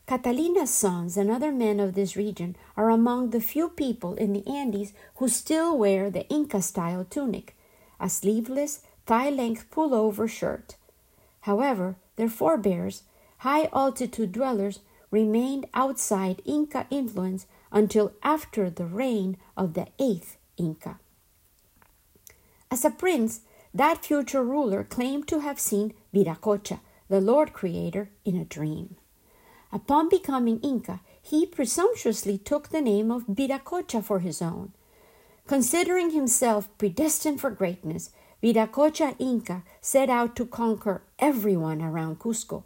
[0.08, 4.48] Catalina's sons and other men of this region are among the few people in the
[4.48, 7.56] Andes who still wear the Inca style tunic,
[8.00, 10.76] a sleeveless, thigh length pullover shirt.
[11.42, 13.04] However, their forebears,
[13.40, 14.80] high altitude dwellers,
[15.10, 21.00] remained outside Inca influence until after the reign of the eighth Inca.
[22.72, 23.42] As a prince,
[23.74, 28.96] that future ruler claimed to have seen Viracocha, the Lord Creator, in a dream.
[29.72, 34.72] Upon becoming Inca, he presumptuously took the name of Viracocha for his own.
[35.48, 38.12] Considering himself predestined for greatness,
[38.42, 42.64] Viracocha Inca set out to conquer everyone around Cusco.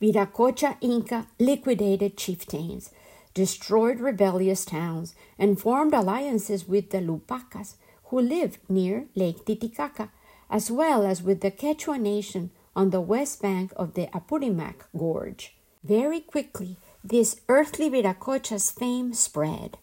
[0.00, 2.90] Viracocha Inca liquidated chieftains,
[3.34, 7.74] destroyed rebellious towns, and formed alliances with the Lupacas,
[8.10, 10.10] who lived near Lake Titicaca,
[10.50, 15.54] as well as with the Quechua nation on the west bank of the Apurimac Gorge.
[15.84, 19.78] Very quickly, this earthly Viracocha's fame spread.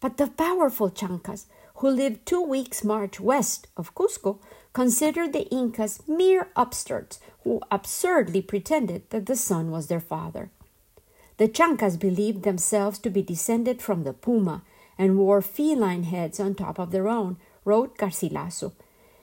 [0.00, 4.38] But the powerful Chancas, who lived two weeks' march west of Cusco,
[4.72, 10.50] considered the Incas mere upstarts who absurdly pretended that the sun was their father.
[11.38, 14.62] The Chancas believed themselves to be descended from the puma
[14.98, 18.72] and wore feline heads on top of their own, wrote Garcilaso.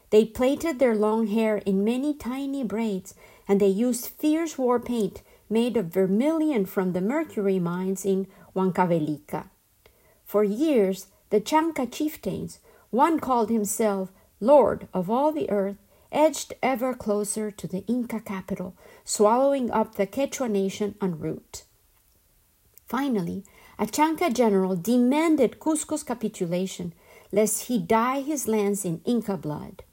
[0.09, 3.13] They plaited their long hair in many tiny braids,
[3.47, 9.49] and they used fierce war paint made of vermilion from the mercury mines in Huancavelica.
[10.25, 12.59] For years, the Chanca chieftains,
[12.91, 15.77] one called himself Lord of all the earth,
[16.11, 21.63] edged ever closer to the Inca capital, swallowing up the Quechua nation en route.
[22.87, 23.43] Finally,
[23.79, 26.93] a Chanca general demanded Cusco's capitulation,
[27.31, 29.83] lest he dye his lands in Inca blood.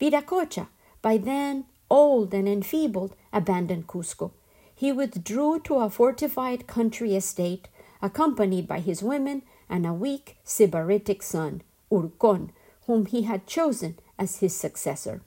[0.00, 0.68] Viracocha,
[1.02, 4.30] by then old and enfeebled, abandoned Cusco,
[4.74, 7.68] he withdrew to a fortified country estate,
[8.00, 12.50] accompanied by his women and a weak Sybaritic son, Urcon,
[12.86, 15.20] whom he had chosen as his successor.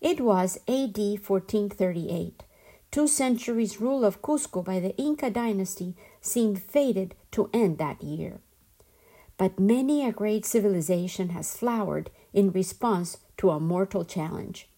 [0.00, 2.42] It was AD 1438.
[2.90, 5.94] Two centuries' rule of Cusco by the Inca dynasty
[6.24, 8.40] seemed fated to end that year.
[9.36, 14.68] But many a great civilization has flowered in response to a mortal challenge.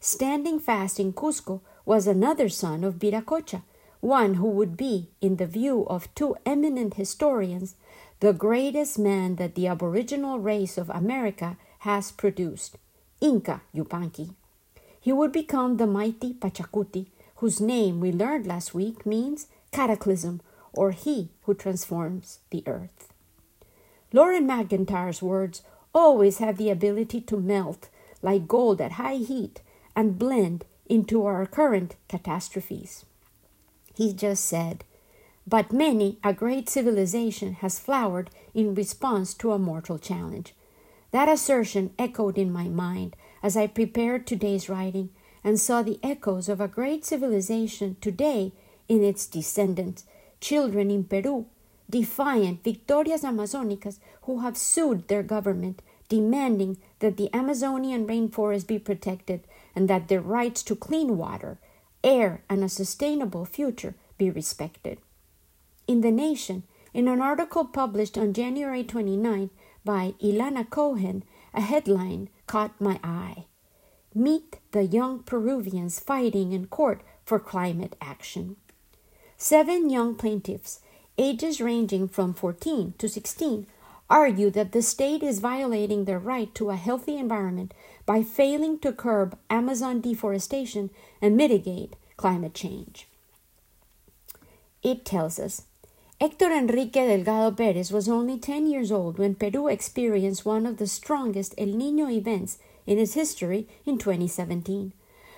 [0.00, 3.62] Standing fast in Cusco was another son of Viracocha,
[4.00, 7.74] one who would be, in the view of two eminent historians,
[8.20, 12.78] the greatest man that the aboriginal race of America has produced,
[13.20, 14.34] Inca Yupanqui.
[15.00, 17.06] He would become the mighty Pachacuti,
[17.36, 20.40] whose name we learned last week means cataclysm
[20.76, 23.12] or he who transforms the earth.
[24.12, 25.62] Loren McIntyre's words
[25.94, 27.88] always have the ability to melt
[28.22, 29.62] like gold at high heat
[29.94, 33.04] and blend into our current catastrophes.
[33.94, 34.84] He just said,
[35.46, 40.54] but many a great civilization has flowered in response to a mortal challenge.
[41.12, 45.10] That assertion echoed in my mind as I prepared today's writing
[45.44, 48.52] and saw the echoes of a great civilization today
[48.88, 50.04] in its descendants,
[50.40, 51.46] children in Peru,
[51.88, 59.46] defiant Victorias Amazonicas who have sued their government, demanding that the Amazonian rainforest be protected
[59.74, 61.58] and that their rights to clean water,
[62.02, 64.98] air, and a sustainable future be respected.
[65.86, 69.50] In The Nation, in an article published on January 29
[69.84, 73.46] by Ilana Cohen, a headline caught my eye.
[74.14, 78.56] Meet the young Peruvians fighting in court for climate action.
[79.38, 80.80] Seven young plaintiffs,
[81.18, 83.66] ages ranging from 14 to 16,
[84.08, 87.74] argue that the state is violating their right to a healthy environment
[88.06, 93.08] by failing to curb Amazon deforestation and mitigate climate change.
[94.82, 95.64] It tells us
[96.18, 100.86] Hector Enrique Delgado Perez was only 10 years old when Peru experienced one of the
[100.86, 102.56] strongest El Nino events
[102.86, 104.94] in its history in 2017.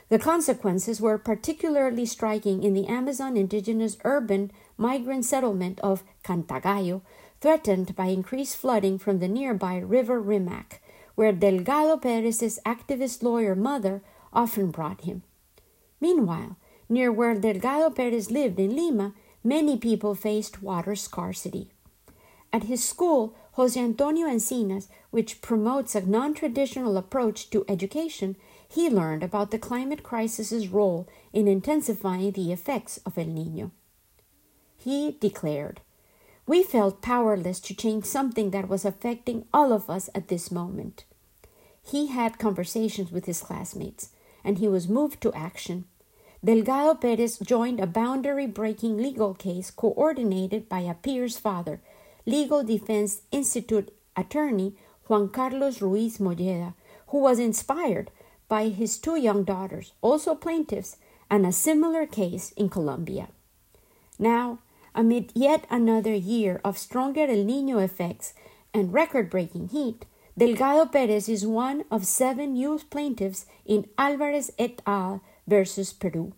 [0.08, 7.02] The consequences were particularly striking in the Amazon indigenous urban migrant settlement of Cantagallo,
[7.40, 10.80] threatened by increased flooding from the nearby River Rimac,
[11.14, 14.02] where Delgado Perez's activist lawyer mother
[14.32, 15.22] often brought him.
[16.00, 16.56] Meanwhile,
[16.88, 19.12] near where Delgado Perez lived in Lima,
[19.44, 21.70] many people faced water scarcity.
[22.52, 28.36] At his school, Jose Antonio Encinas, which promotes a non traditional approach to education,
[28.68, 33.70] he learned about the climate crisis's role in intensifying the effects of El Nino.
[34.76, 35.80] He declared,
[36.46, 41.04] We felt powerless to change something that was affecting all of us at this moment.
[41.82, 44.10] He had conversations with his classmates,
[44.44, 45.86] and he was moved to action
[46.44, 51.80] Delgado Perez joined a boundary breaking legal case coordinated by a peer's father,
[52.26, 54.76] Legal Defense Institute attorney
[55.08, 56.74] Juan Carlos Ruiz Molleda,
[57.08, 58.12] who was inspired
[58.48, 60.96] by his two young daughters, also plaintiffs,
[61.30, 63.28] and a similar case in Colombia.
[64.18, 64.58] Now,
[64.94, 68.34] amid yet another year of stronger El Nino effects
[68.72, 74.80] and record breaking heat, Delgado Perez is one of seven youth plaintiffs in Alvarez et
[74.86, 76.32] al versus Peru.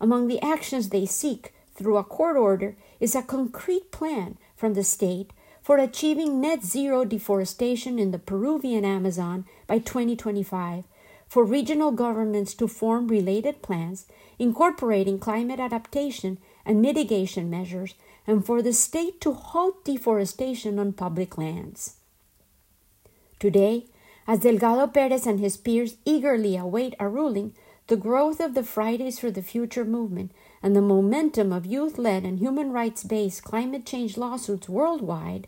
[0.00, 4.84] Among the actions they seek through a court order is a concrete plan from the
[4.84, 10.84] state for achieving net zero deforestation in the Peruvian Amazon by 2025,
[11.28, 14.06] for regional governments to form related plans
[14.38, 17.94] incorporating climate adaptation and mitigation measures,
[18.26, 21.96] and for the state to halt deforestation on public lands.
[23.38, 23.86] Today,
[24.26, 27.54] as Delgado Perez and his peers eagerly await a ruling,
[27.86, 32.24] the growth of the Fridays for the Future movement and the momentum of youth led
[32.24, 35.46] and human rights based climate change lawsuits worldwide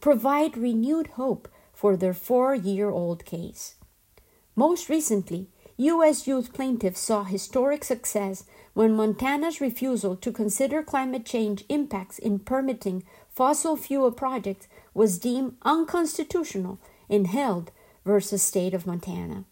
[0.00, 3.76] provide renewed hope for their four year old case.
[4.58, 6.26] Most recently, U.S.
[6.26, 13.04] youth plaintiffs saw historic success when Montana's refusal to consider climate change impacts in permitting
[13.28, 16.78] fossil fuel projects was deemed unconstitutional
[17.10, 17.70] in Held
[18.06, 19.44] versus State of Montana.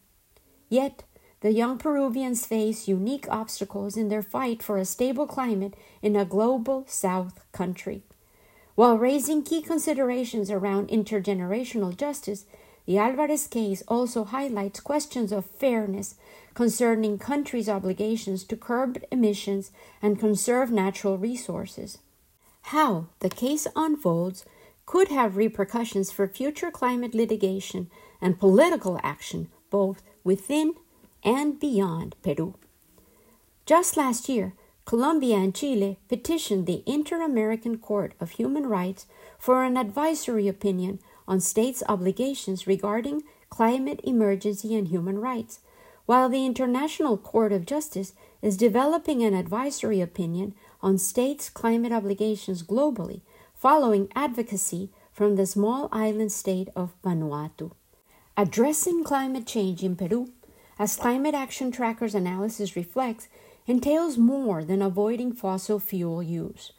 [0.71, 1.03] Yet,
[1.41, 6.25] the young Peruvians face unique obstacles in their fight for a stable climate in a
[6.25, 8.05] global South country.
[8.75, 12.47] While raising key considerations around intergenerational justice,
[12.87, 16.17] the Alvarez case also highlights questions of fairness
[16.55, 19.71] concerning countries' obligations to curb emissions
[20.03, 21.99] and conserve natural resources.
[22.69, 24.45] How the case unfolds
[24.87, 30.75] could have repercussions for future climate litigation and political action both within
[31.25, 32.55] and beyond Peru.
[33.67, 34.53] Just last year,
[34.85, 39.07] Colombia and Chile petitioned the Inter American Court of Human Rights
[39.39, 45.61] for an advisory opinion on states' obligations regarding climate emergency and human rights,
[46.07, 48.13] while the International Court of Justice
[48.43, 53.21] is developing an advisory opinion on states' climate obligations globally,
[53.55, 57.71] following advocacy from the small island state of Vanuatu.
[58.37, 60.29] Addressing climate change in Peru
[60.79, 63.29] as Climate Action Tracker's analysis reflects,
[63.67, 66.73] entails more than avoiding fossil fuel use.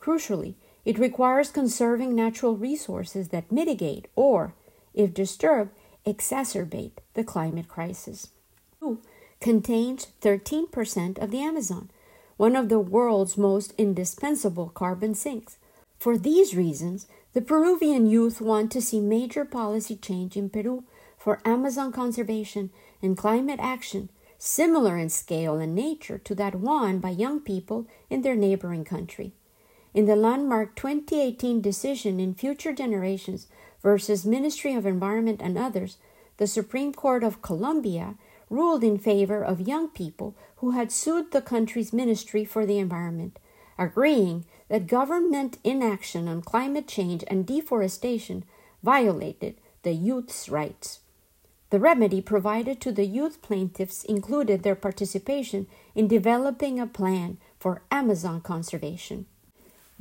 [0.00, 0.54] Crucially,
[0.84, 4.54] it requires conserving natural resources that mitigate or,
[4.94, 5.70] if disturbed,
[6.06, 8.28] exacerbate the climate crisis.
[8.80, 8.98] Peru
[9.40, 11.90] contains 13% of the Amazon,
[12.36, 15.56] one of the world's most indispensable carbon sinks.
[15.98, 20.84] For these reasons, the Peruvian youth want to see major policy change in Peru
[21.16, 22.70] for Amazon conservation
[23.00, 24.08] and climate action
[24.38, 29.32] similar in scale and nature to that won by young people in their neighboring country.
[29.94, 33.46] In the landmark 2018 decision in Future Generations
[33.82, 35.98] versus Ministry of Environment and others,
[36.38, 38.14] the Supreme Court of Colombia
[38.48, 43.38] ruled in favor of young people who had sued the country's Ministry for the Environment,
[43.78, 48.44] agreeing that government inaction on climate change and deforestation
[48.82, 51.00] violated the youth's rights.
[51.68, 57.82] The remedy provided to the youth plaintiffs included their participation in developing a plan for
[57.90, 59.26] Amazon conservation.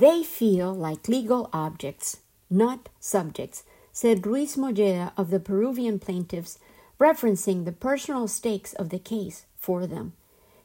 [0.01, 6.57] They feel like legal objects, not subjects, said Ruiz Molleda of the Peruvian plaintiffs,
[6.99, 10.13] referencing the personal stakes of the case for them.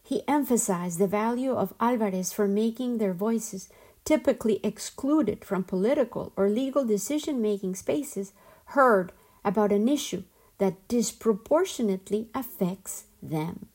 [0.03, 3.69] He emphasized the value of Alvarez for making their voices,
[4.07, 8.33] typically excluded from political or legal decision making spaces,
[8.73, 9.13] heard
[9.45, 10.23] about an issue
[10.57, 13.67] that disproportionately affects them.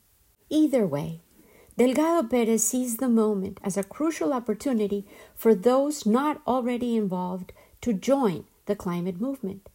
[0.49, 1.20] Either way,
[1.78, 5.05] Delgado Perez sees the moment as a crucial opportunity
[5.36, 9.69] for those not already involved to join the climate movement.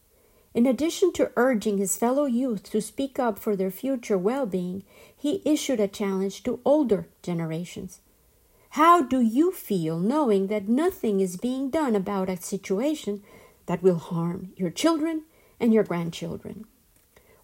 [0.53, 4.83] In addition to urging his fellow youth to speak up for their future well being,
[5.15, 7.99] he issued a challenge to older generations.
[8.71, 13.23] How do you feel knowing that nothing is being done about a situation
[13.65, 15.23] that will harm your children
[15.59, 16.65] and your grandchildren?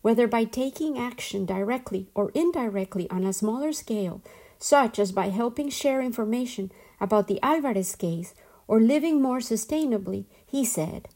[0.01, 4.21] Whether by taking action directly or indirectly on a smaller scale,
[4.63, 8.33] such as by helping share information about the Alvarez case
[8.65, 11.09] or living more sustainably, he said,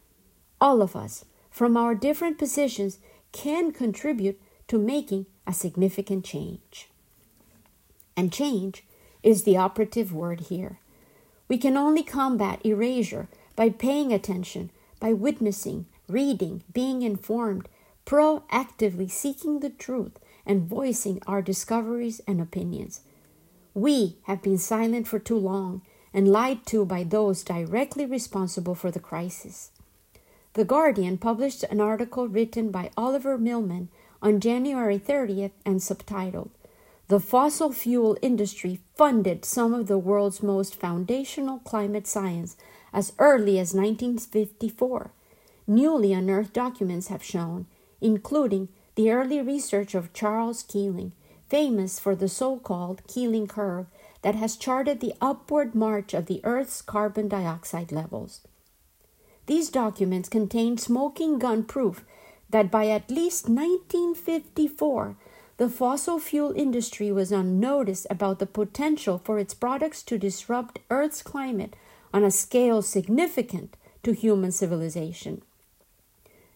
[0.59, 2.99] all of us, from our different positions,
[3.31, 4.37] can contribute
[4.67, 6.89] to making a significant change.
[8.17, 8.83] And change
[9.23, 10.79] is the operative word here.
[11.47, 17.69] We can only combat erasure by paying attention, by witnessing, reading, being informed,
[18.05, 22.99] proactively seeking the truth, and voicing our discoveries and opinions.
[23.77, 28.89] We have been silent for too long and lied to by those directly responsible for
[28.89, 29.69] the crisis.
[30.53, 36.49] The Guardian published an article written by Oliver Milman on January 30th and subtitled
[37.07, 42.57] The Fossil Fuel Industry Funded Some of the World's Most Foundational Climate Science
[42.91, 45.11] as Early as 1954.
[45.67, 47.67] Newly unearthed documents have shown,
[48.01, 51.11] including the early research of Charles Keeling,
[51.49, 53.87] famous for the so called Keeling curve
[54.21, 58.41] that has charted the upward march of the Earth's carbon dioxide levels.
[59.45, 62.03] These documents contain smoking gun proof
[62.49, 65.15] that by at least 1954,
[65.57, 70.79] the fossil fuel industry was on notice about the potential for its products to disrupt
[70.89, 71.75] Earth's climate
[72.13, 75.41] on a scale significant to human civilization.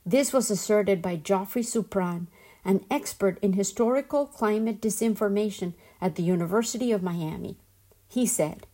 [0.06, 2.28] This was asserted by Geoffrey Supran,
[2.64, 7.58] an expert in historical climate disinformation at the University of Miami.
[8.08, 8.68] He said,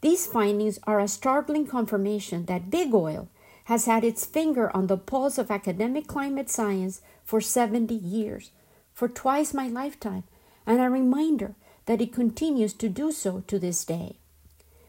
[0.00, 3.28] These findings are a startling confirmation that big oil
[3.64, 8.50] has had its finger on the pulse of academic climate science for 70 years,
[8.92, 10.24] for twice my lifetime,
[10.66, 11.54] and a reminder
[11.86, 14.16] that it continues to do so to this day.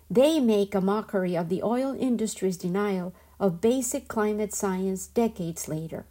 [0.10, 6.06] They make a mockery of the oil industry's denial of basic climate science decades later.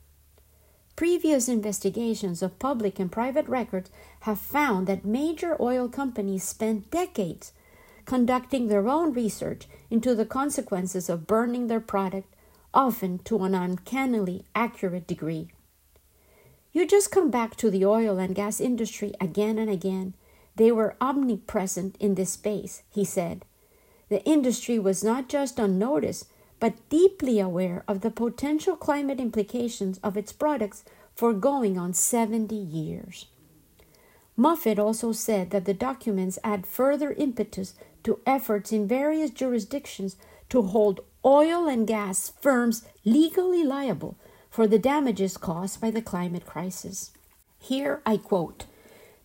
[0.96, 3.90] Previous investigations of public and private records
[4.20, 7.52] have found that major oil companies spent decades
[8.04, 12.32] conducting their own research into the consequences of burning their product
[12.72, 15.48] often to an uncannily accurate degree.
[16.72, 20.14] You just come back to the oil and gas industry again and again.
[20.56, 23.44] They were omnipresent in this space, he said.
[24.08, 26.26] The industry was not just on notice,
[26.64, 30.82] but deeply aware of the potential climate implications of its products
[31.14, 33.26] for going on 70 years.
[34.34, 40.16] Moffitt also said that the documents add further impetus to efforts in various jurisdictions
[40.48, 44.16] to hold oil and gas firms legally liable
[44.48, 47.10] for the damages caused by the climate crisis.
[47.58, 48.64] Here I quote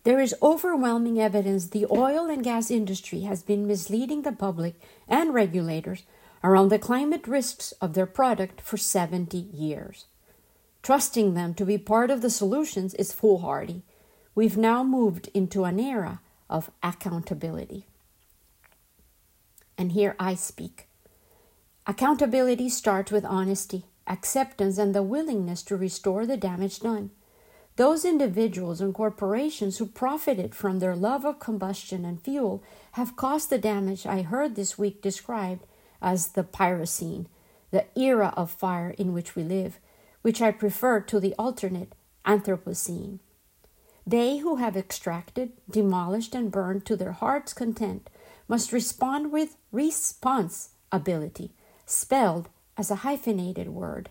[0.04, 4.74] There is overwhelming evidence the oil and gas industry has been misleading the public
[5.08, 6.02] and regulators
[6.42, 10.06] around the climate risks of their product for 70 years.
[10.82, 13.82] Trusting them to be part of the solutions is foolhardy.
[14.34, 17.86] We've now moved into an era of accountability.
[19.76, 20.88] And here I speak.
[21.86, 27.10] Accountability starts with honesty, acceptance, and the willingness to restore the damage done.
[27.76, 32.62] Those individuals and corporations who profited from their love of combustion and fuel
[32.92, 35.64] have caused the damage I heard this week described
[36.00, 37.26] as the Pyrocene,
[37.70, 39.78] the era of fire in which we live,
[40.22, 41.94] which I prefer to the alternate
[42.26, 43.18] Anthropocene.
[44.06, 48.10] They who have extracted, demolished, and burned to their heart's content
[48.48, 51.52] must respond with responsibility
[51.90, 54.08] spelled as a hyphenated word.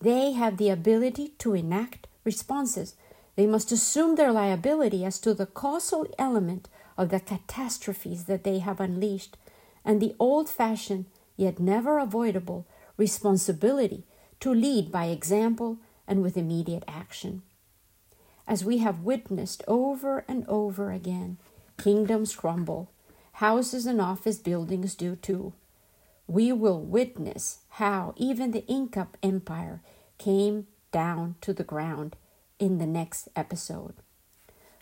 [0.00, 2.94] They have the ability to enact responses.
[3.36, 6.68] They must assume their liability as to the causal element
[6.98, 9.36] of the catastrophes that they have unleashed,
[9.84, 11.06] and the old fashioned,
[11.36, 12.66] yet never avoidable,
[12.96, 14.04] responsibility
[14.40, 17.42] to lead by example and with immediate action.
[18.46, 21.38] As we have witnessed over and over again,
[21.78, 22.90] kingdoms crumble,
[23.34, 25.52] houses and office buildings do too.
[26.26, 29.80] We will witness how even the Inca Empire
[30.18, 32.16] came down to the ground
[32.58, 33.94] in the next episode.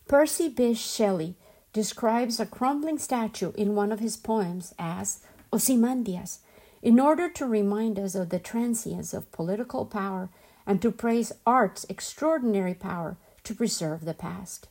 [0.09, 1.37] Percy Bysshe Shelley
[1.73, 5.21] describes a crumbling statue in one of his poems as
[5.53, 6.41] Ozymandias,
[6.83, 10.31] in order to remind us of the transience of political power
[10.67, 14.69] and to praise art's extraordinary power to preserve the past.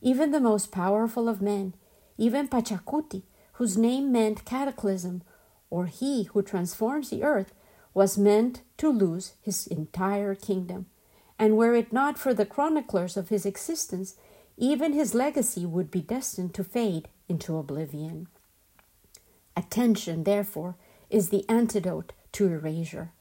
[0.00, 1.74] Even the most powerful of men,
[2.16, 3.22] even Pachacuti,
[3.54, 5.22] whose name meant cataclysm,
[5.70, 7.52] or he who transforms the earth,
[7.92, 10.86] was meant to lose his entire kingdom.
[11.38, 14.16] And were it not for the chroniclers of his existence,
[14.56, 18.28] even his legacy would be destined to fade into oblivion.
[19.56, 20.76] Attention, therefore,
[21.10, 23.12] is the antidote to erasure.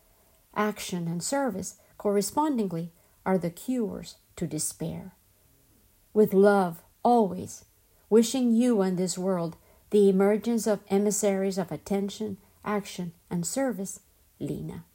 [0.55, 2.91] Action and service, correspondingly,
[3.25, 5.13] are the cures to despair.
[6.13, 7.65] With love, always,
[8.09, 9.57] wishing you and this world
[9.91, 13.99] the emergence of emissaries of attention, action, and service,
[14.39, 14.85] Lena.